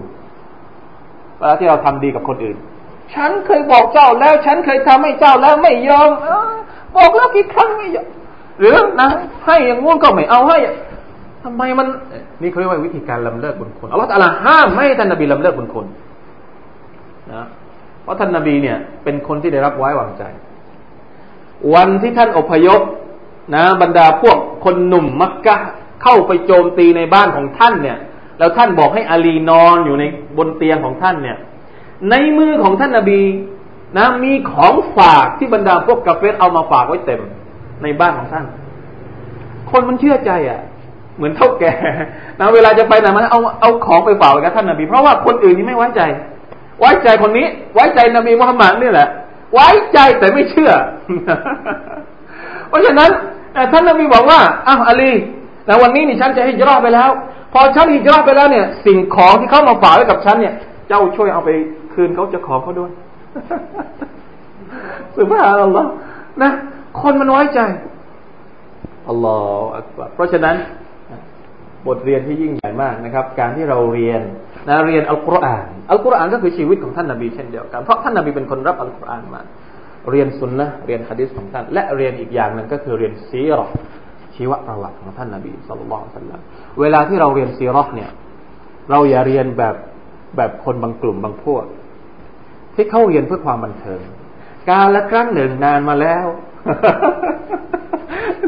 [1.38, 2.58] เวลาที่เราทำดีกับคนอื่น
[3.14, 6.10] ฉันเคยบอกเจ้าแล้ว ฉันเคยทำให้เจ้าแล้วไม่ยอม
[6.96, 8.08] บอกแล้วกี่ครั้งไม่ยอม
[8.60, 9.10] หรือนะ
[9.46, 10.58] ให้อย่างง่วงก็ไม่เอาให้
[11.44, 11.88] ทำไมมัน
[12.42, 15.86] นี่เขาเรียกว่าวิธีการลำเลิกบุญคุณอัลลอฮฺตาลาห้ามไม่ให้ท่านนบีลำเลิกบุญคุณ
[17.34, 17.46] นะ
[18.04, 20.24] เพราะท่านนบีเนี่ย เป็นคนที่ได้รับไว้วางใจ
[21.74, 22.82] วันที่ท่านอพยพ
[23.56, 25.56] นะ บรรดาพวกคนหนุ่มมักกะ
[26.04, 27.98] เข้าไปโจมตีในบ้านของท่านเนี่ย
[28.40, 30.04] แล้วท่านบอกให้อาลีนอนอยู่ใน
[30.38, 31.38] บนเตียงของท่านเนี่ย
[32.10, 33.22] ในมือของท่านนาบี
[33.98, 37.22] นะมีของฝากที่บรรดาพวกกาเฟสเอามาฝากไว้เต็ม
[37.84, 38.46] ในบ้านของท่าน
[39.72, 40.60] คนมันเชื่อใจอะ
[41.18, 41.74] เหมือนเท่าแก่
[42.40, 46.02] นะเวลาจะไปไหนมันเอาเอาของไปฝากไว้กับท่านนาบีเพราะว่าคนอื่นนี่ไม่ไว้ใจ
[46.80, 49.08] ไว้ใจคนนี้ ไว้ใจนบีมุฮัมมัดนี่แหละ
[49.54, 50.72] ไว้ใจแต่ไม่เชื่อ
[52.70, 53.10] เพราะฉะนั้น
[53.72, 55.12] ท่านนบีบอกว่าอ้าวอาลี
[55.66, 57.10] แต่วันนี้นี่ฉันจะฮิจรอไปแล้ว
[57.54, 60.54] พอฉันฮิจรอไปแล้วเนี่ย สิ่งของที่เขามาฝากไว้กับฉันเนี่ย
[60.88, 61.50] เจ้าช่วยเอาไป
[61.94, 62.92] คืนเขาจะขอเขาด้วย
[65.16, 65.90] สุภาพอัลลอฮ์
[66.44, 66.52] นะ
[67.02, 67.60] คนมันไว้ใจ
[69.10, 69.38] อัลลอ
[69.72, 70.56] ฮฺเพราะฉะนั้น
[71.88, 74.22] บทเรียนที่ยิ่งใหญ่มากนะครับ การที่เราเรียน
[74.68, 79.42] นะเรียนอัลกุรอานอัลกุรอานก็คือชีวิตของท่านนาบีเช่นเดียวกันเพราะท่านนาบีเป็นคนรับอัลกุรอานมา
[80.12, 83.66] เรียนสุนนะเรียนฮะดิษของท่าน และเรียนอีกอย่างหนึ่งก็คือเรียนซีรอ
[84.36, 86.40] ชีวประวัติของท่านนาบีสุลต่านสัลลัม
[86.80, 88.12] เวลาที่เราเรียนซีรอเนี่ย
[88.90, 89.76] เราอย่าเรียนแบบ
[90.38, 91.64] แบบคนบางกลุ่มบางพวก
[92.76, 94.02] ที่เข้าเรียนเพื่อความบันเทิง
[94.72, 96.26] การละครั้งหนึ่งนานมาแล้ว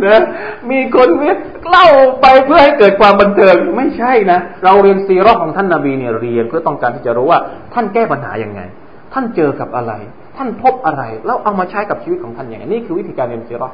[0.06, 0.22] นะ
[0.72, 1.10] มีคน
[1.70, 1.88] เล่า
[2.22, 7.40] ไปเพื่อให้เกิดความบันเทิงไม่ใช่นะ เราเรียนซีรอของท่านนาบีเนี่ยเรียนเพื่อต้องการที่จะรู้ว่า
[7.74, 8.62] ท่านแก้ปัญหายังไง
[9.14, 9.94] ท่านเจอกับอะไร
[10.38, 13.70] ท่านพบอะไร แล้วเอามาใช้กับชีวิตของท่านอย่างไงนี่คือวิธีการเรียนซีรอ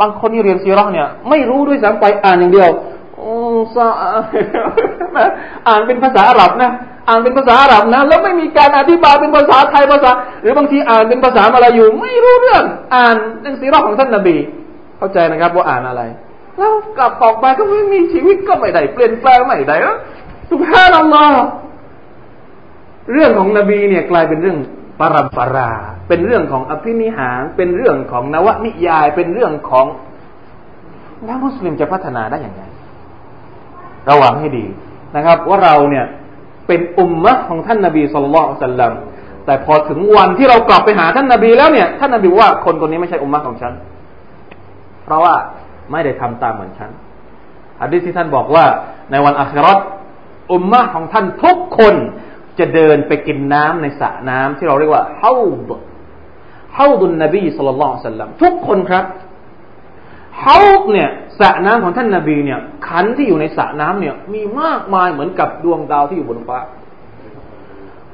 [0.00, 2.70] บางคนที่เรียนซีรอเนี่ย ไม่รู้ด้วยซ้ำไปอ่านอย่างเดียว
[5.68, 6.70] อ่านเป็นภาษาอาหรับนะ
[7.08, 10.10] อ่านเป็นภาษาอาหรับนะแล้วไม่มีการอธิบายเป็นภาษาไทยภาษา
[10.40, 12.64] หรือบางทีอ่านเป็นภาษามาลายูไม่รู้เรื่อง
[12.94, 14.36] อ่านหนังสือรอบของท่านนบี
[14.98, 16.02] เข้าใจนะครับว่าอ่านอะไร
[16.58, 19.76] แล้วกลับออกมาก็ไม่มีชีวิตก็ไม่ได้เปลี่ยนแปลงไม่ได้
[20.50, 21.40] สุภาพนัลลอฮ์
[23.12, 24.58] เรื่องของนบีเนี่ยกลายเป็นเรื่อง
[25.00, 25.72] ปรำปรา
[26.08, 29.86] เป็นเรื่องของอภินิหาร เป็นเรื่องของนวนิยาย เป็นเรื่องของ
[31.24, 32.62] แล้วมุสลิมจะพัฒนาได้อย่างไร
[34.10, 34.64] ระวังให้ดี
[35.16, 36.06] นะครับ ว่าเราเนี่ย
[36.66, 38.92] เป็นอุมมะของท่านนาบีสุลต่านสัลลัม
[39.46, 43.72] แต่พอถึงวันที่เรากลับไปหาท่านนาบีแล้วเนี่ย ท่านนาบีว่าคนคนนี้ไม่ใช่อุมมะของฉัน
[45.04, 45.34] เพราะว่า
[45.92, 46.90] ไม่ได้ทำตามเหมือนฉัน
[47.82, 48.64] ฮะดีษที่ท่านบอกว่า
[49.10, 49.78] ในวันอัคราต
[50.52, 51.94] อุมมะของท่านทุกคน
[52.58, 55.34] จะเดินไปกินน้ำในสระน้ำที่เราเรียกว่าเฮา
[55.68, 55.70] ด
[56.74, 59.04] เฮาดุนนบีสุลต่านสัลลัมทุกคนครับ
[60.40, 60.58] เฮา
[60.92, 62.58] เนี่ยสระน้ำของท่านนาบีเนี่ย
[62.88, 66.58] ขันที่อยู่ในสระน้ำเนี่ย มีมากมายเหมือนกับดวงดาวที่อยู่บนฟ้า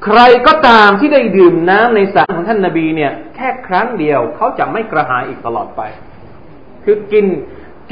[0.05, 5.83] ใครก็ตามที่ได้ดื่มน้ำในสระของท่านนาบีเนี่ย แค่ครั้งเดียวเขาจะไม่กระหายอีกตลอดไป
[6.85, 7.27] คือกิน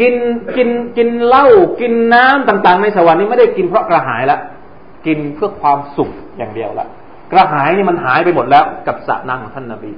[0.01, 0.14] กิน
[0.57, 1.47] กินกินเหล้า
[1.80, 4.39] กินน้ำต่าง ๆ ในสวรรค์นี้ไม่ได้กินเพราะกระหายละ
[5.07, 6.87] กินเพื่อความสุขอย่างเดียวละ
[7.33, 9.93] กระหายนี่มันหายไปหมดแล้วกับสระน้ำของท่านนาบี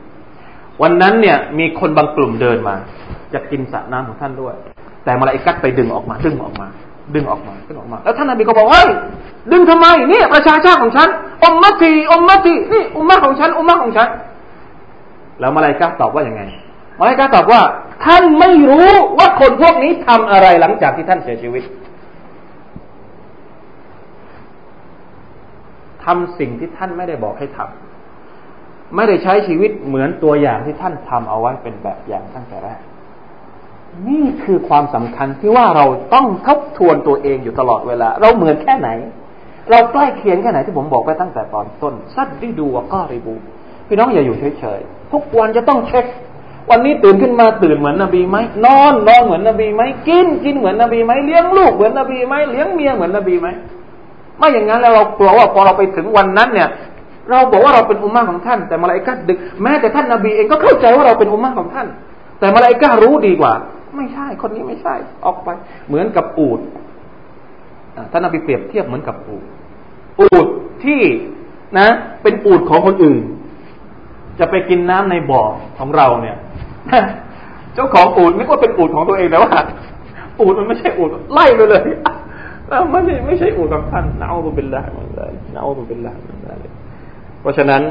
[0.83, 2.77] วันนั้นเนี่ยมีคนบางกลุ่มเดินมา
[3.35, 4.55] จะกินสระน้ำของท่านด้วย
[5.05, 6.67] แต่มาลาอิกัดไปดึงออกมา ดึงออกมา
[7.15, 8.89] ดึงออกมาดึงออกมา แล้วท่านนบีก็บอกเฮ้ย
[9.53, 11.09] ดึงทำไมนี่ประชาชาติของฉัน
[11.45, 14.09] อมมะตีอมมะตีนี่อุมมะของฉันอุมมะของฉัน
[15.41, 16.43] แล้วมาลาอิกัดตอบว่าอย่างไง
[16.99, 17.61] มาลาอิกัดตอบว่า
[18.05, 21.63] ท่านไม่รู้ว่าคนพวกนี้ทำอะไรหลังจากที่ท่านเสียชีวิต
[26.05, 32.81] ทำสิ่งที่ท่านไม่ได้บอกให้ทำไม่ได้ใช้ชีวิตเหมือนตัวอย่างที่ท่านทำเอาไว้เป็นแบบอย่างตั้งแต่แรก
[34.09, 38.89] นี่คือความสำคัญที่ว่าเราต้องทบทวนตัวเองอยู่ตลอดเวลา เราเหมือนแค่ไหน
[39.71, 43.35] เราใกล้เคียงแค่ไหนที่ผมบอกไปตั้งแต่ตอนต้นซัดดิดูว่าก็ริบู
[43.89, 46.05] พี่น้องอย่าอยู่เฉยๆทุกวันจะต้องเช็ค
[46.71, 53.49] วันนี้ตื่นขึ้นมาตื่นเหมือนนบีไหมนอนนอนเหมือนนบีไหมกินกินเหมือนนบีไหมเลี้ยงลูกเหมือนนบีไหมเลี้ยงเมียเหมือนนบีไหม
[54.39, 56.69] ไม่อย่างนั้นแล้วเรากลัวว่าพอเราไปถึงวันนั้นเนี่ย
[57.31, 61.87] เราบอกว่าเราเป็นอุมมาของท่าน แต่มาลายกาดึกแม้แต่ท่านนบีเองก็เข้าใจว่าเราเป็นอุมมาของท่าน
[62.45, 63.53] แต่มาลายการู้ดีกว่า
[63.97, 65.49] ไม่ใช่คนนี้ไม่ใช่ ออกไป
[65.89, 66.61] เหมือนกับอูด
[68.11, 69.45] ท่านนบีเปรียบเทียบเหมือนกับอูด
[70.21, 70.47] อูด
[70.85, 71.01] ที่
[71.79, 71.89] นะ
[72.23, 73.23] เป็นอูดของคนอื่น
[74.39, 75.43] จะไปกินน้ำในบ่อ
[75.79, 76.37] ของเราเนี่ย
[77.75, 79.55] เจ้าของอูดไม่ว่าเป็นอูดของตัวเองแต่ว่า
[80.41, 81.83] อูดมันไม่ใช่อูดไล่ไปเลย
[82.91, 86.73] ไม่ใช่ไม่ใช่อูดของท่านนาอุบิลละมันเลยนาอุบิลละมันเลย
[87.41, 87.83] เพราะฉะนั้น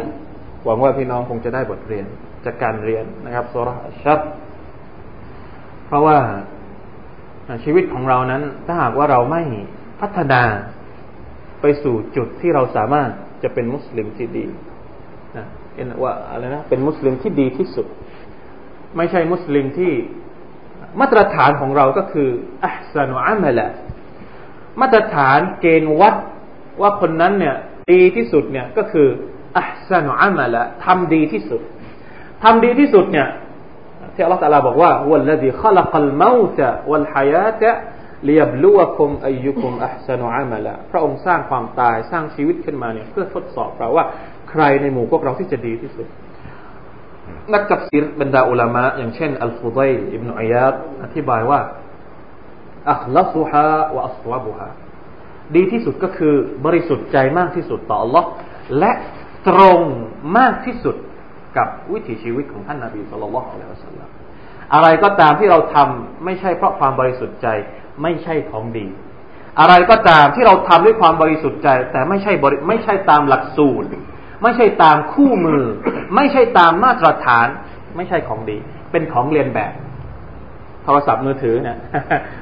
[0.66, 2.06] หวังว่าพี่น้องคงจะได้บทเรียน
[2.46, 3.70] จากการเรียนนะครับสุร
[4.04, 4.20] ชัด
[5.86, 6.18] เพราะว่า
[7.64, 9.44] ชีวิตของเรานั้น ถ้าหากว่าเราไม่
[10.02, 10.42] พัฒนา
[11.62, 13.10] ไปสู่จุดที่เราสามารถ
[13.44, 14.46] จะเป็นมุสลิมที่ดี
[15.38, 17.88] นะเอ็นว่าอะไรนะเป็นมุสลิมที่ดีที่สุด
[18.98, 19.92] ไม่ใช่มุสลิมที่
[21.00, 22.30] มาตรฐานของเราก็คือ
[22.66, 23.68] อัลสนุอัมละ
[24.82, 26.16] มาตรฐานเกณฑ์วัด
[26.82, 27.56] ว่าคนนั้นเนี่ย
[27.92, 29.08] ดีที่สุดเนี่ยก็คือ
[29.58, 31.62] อัลสนุอัมละทำดีที่สุด
[32.44, 33.28] ทำดีที่สุดเนี่ย
[34.14, 37.70] ที่อัลลอฮฺตะลาบอกว่าวัลลดีขลักัลมาตะวัลฮายาตะ
[38.30, 44.06] ลียบลูวคุมอายุคุมอัพสนุอามาละพระองค์สร้างความตายสร้างชีวิตขึ้นมาเนี่ยเพื่อทดสอบเราว่า
[44.50, 46.08] ใครในหมู่พวกเราที่จะดีที่สุด
[47.54, 50.74] นักตัฟซีรบรรดาอุลามะอย่างเช่นอัลฟุดัยอิบนุอัยาด
[51.04, 51.60] อธิบายว่า
[52.92, 54.70] อัคลัสุฮาและอัสวาบุฮา
[55.56, 56.34] ดีที่สุดก็คือ
[56.66, 58.24] บริสุทธิ์ใจมากที่สุดต่อ Allah
[58.80, 58.92] และ
[59.50, 59.80] ตรง
[60.38, 60.96] มากที่สุด
[61.58, 64.10] กับวิถีชีวิตของท่านนาบีสุลต่านละอัลลอฮฺสัลลัม
[64.74, 67.48] อะไรก็ตามที่เราทำไม่ใช่เพราะความบริสุทธิ์ใจ
[68.02, 68.88] ไม่ใช่ของดี
[69.60, 73.88] อะไรก็ตามที่เราทำด้วยความบริสุทธิ์ใจ แต่ไม่ใช่บริไม่ใช่ตามหลักสูตร
[74.44, 75.64] ไม่ใช่ตามคู่มือ
[76.16, 77.48] ไม่ใช่ตามมาตรฐาน
[77.96, 78.58] ไม่ใช่ของดี
[78.92, 79.74] เป็นของเรียนแบบ
[80.84, 81.78] โทรศัพท์มือถือเนี่ย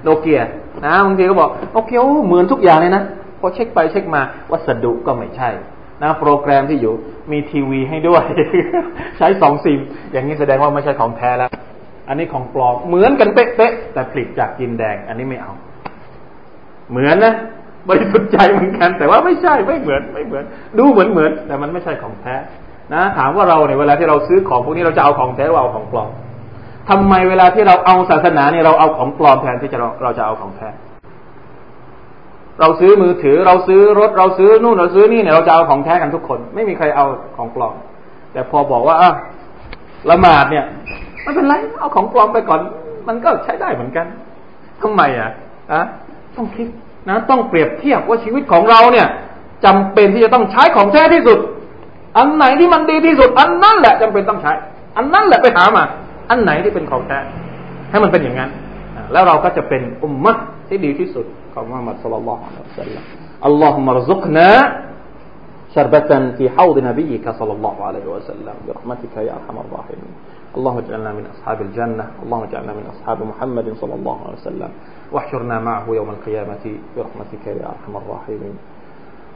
[0.03, 0.41] โนเกีย
[0.86, 1.91] นะบางทีก็บอกโอเค
[2.26, 3.03] เหมือนทุกอย่างเลยนะ
[3.39, 5.49] พอเช็คไปเช็คมาวัสดุก็ไม่ใช่
[6.04, 6.93] นะโปรแกรมที่อยู่
[7.32, 8.24] มีทีวีให้ด้วย
[9.18, 9.80] ใช้สองซิม
[10.12, 11.52] อย่างนี้แสดงว่าไม่ใช่ของแท้แล้ว
[12.08, 15.54] อันนี้ของปลอมเหมือนกันเป๊ะๆแต่ผลิตจากกินแดง อันนี้ไม่เอา
[16.91, 17.34] เหมือนนะ
[17.88, 20.43] บริสุทธิ์ใจเหมือนกัน แต่ว่าไม่ใช่ไม่เหมือนไม่เหมือน
[20.78, 22.36] ดูเหมือนเหมือนแต่มันไม่ใช่ของแท้
[22.93, 26.10] นะ ถามว่าเราเนี่ยเวลาที่เราซื้อของพวกนี้เราจะเอาของแท้หรือเอาของปลอม
[26.89, 30.70] ทำไมเวลาที่เราเอาศาสนาเนี่ยเราเอาของปลอมแทนที่จะเราเราจะเอาของแท้
[32.62, 37.05] เราซื้อมือถือเราซื้อรถเราซื้อนู่นเราซื้อนี่เนี่ยเราจะเอาของแท้กันทุกคน ไม่มีใครเอา
[37.38, 37.76] ของปลอม
[38.34, 39.12] แต่พอบอกว่าอะ
[40.09, 40.66] ละหมาดเนี่ย
[41.24, 42.59] ไม่เป็นไรเอาของปลอมไปก่อน
[43.07, 44.05] มันก็ใช้ได้เหมือนกัน
[44.82, 45.32] ทำไมอะ
[45.72, 45.82] อะ
[46.38, 46.68] ต้องคิด
[47.09, 49.07] นะ ต้องเปรียบเทียบว่าชีวิตของเราเนี่ย
[49.66, 51.39] จำเป็นที่จะต้องใช้ของแท้ที่สุด
[52.18, 54.51] อันไหนที่มันดีที่สุด อันนั้นแหละจำเป็นต้องใช้
[54.97, 55.84] อันนั้นแหละไปหามา
[56.30, 57.20] อันไหนที่เป็นของแท้
[57.91, 58.49] ให้มันเป็นอย่างนั้น
[59.12, 60.38] แล้วเราก็จะเป็นอุมมะ
[60.70, 61.26] ที่ดีที่สุด
[61.58, 63.04] محمد صلى الله عليه وسلم
[63.45, 64.47] اللهم ارزقنا
[65.76, 70.14] شربة في حوض نبيك صلى الله عليه وسلم برحمتك يا أرحم الراحمين
[70.58, 74.70] اللهم اجعلنا من أصحاب الجنة اللهم اجعلنا من أصحاب محمد صلى الله عليه وسلم
[75.12, 76.66] واحشرنا معه يوم القيامة
[76.97, 78.56] برحمتك يا أرحم الراحمين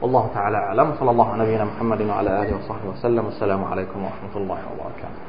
[0.02, 4.34] والله تعالى أعلم صلى الله على نبينا محمد وعلى آله وصحبه وسلم والسلام عليكم ورحمة
[4.36, 5.25] الله وبركاته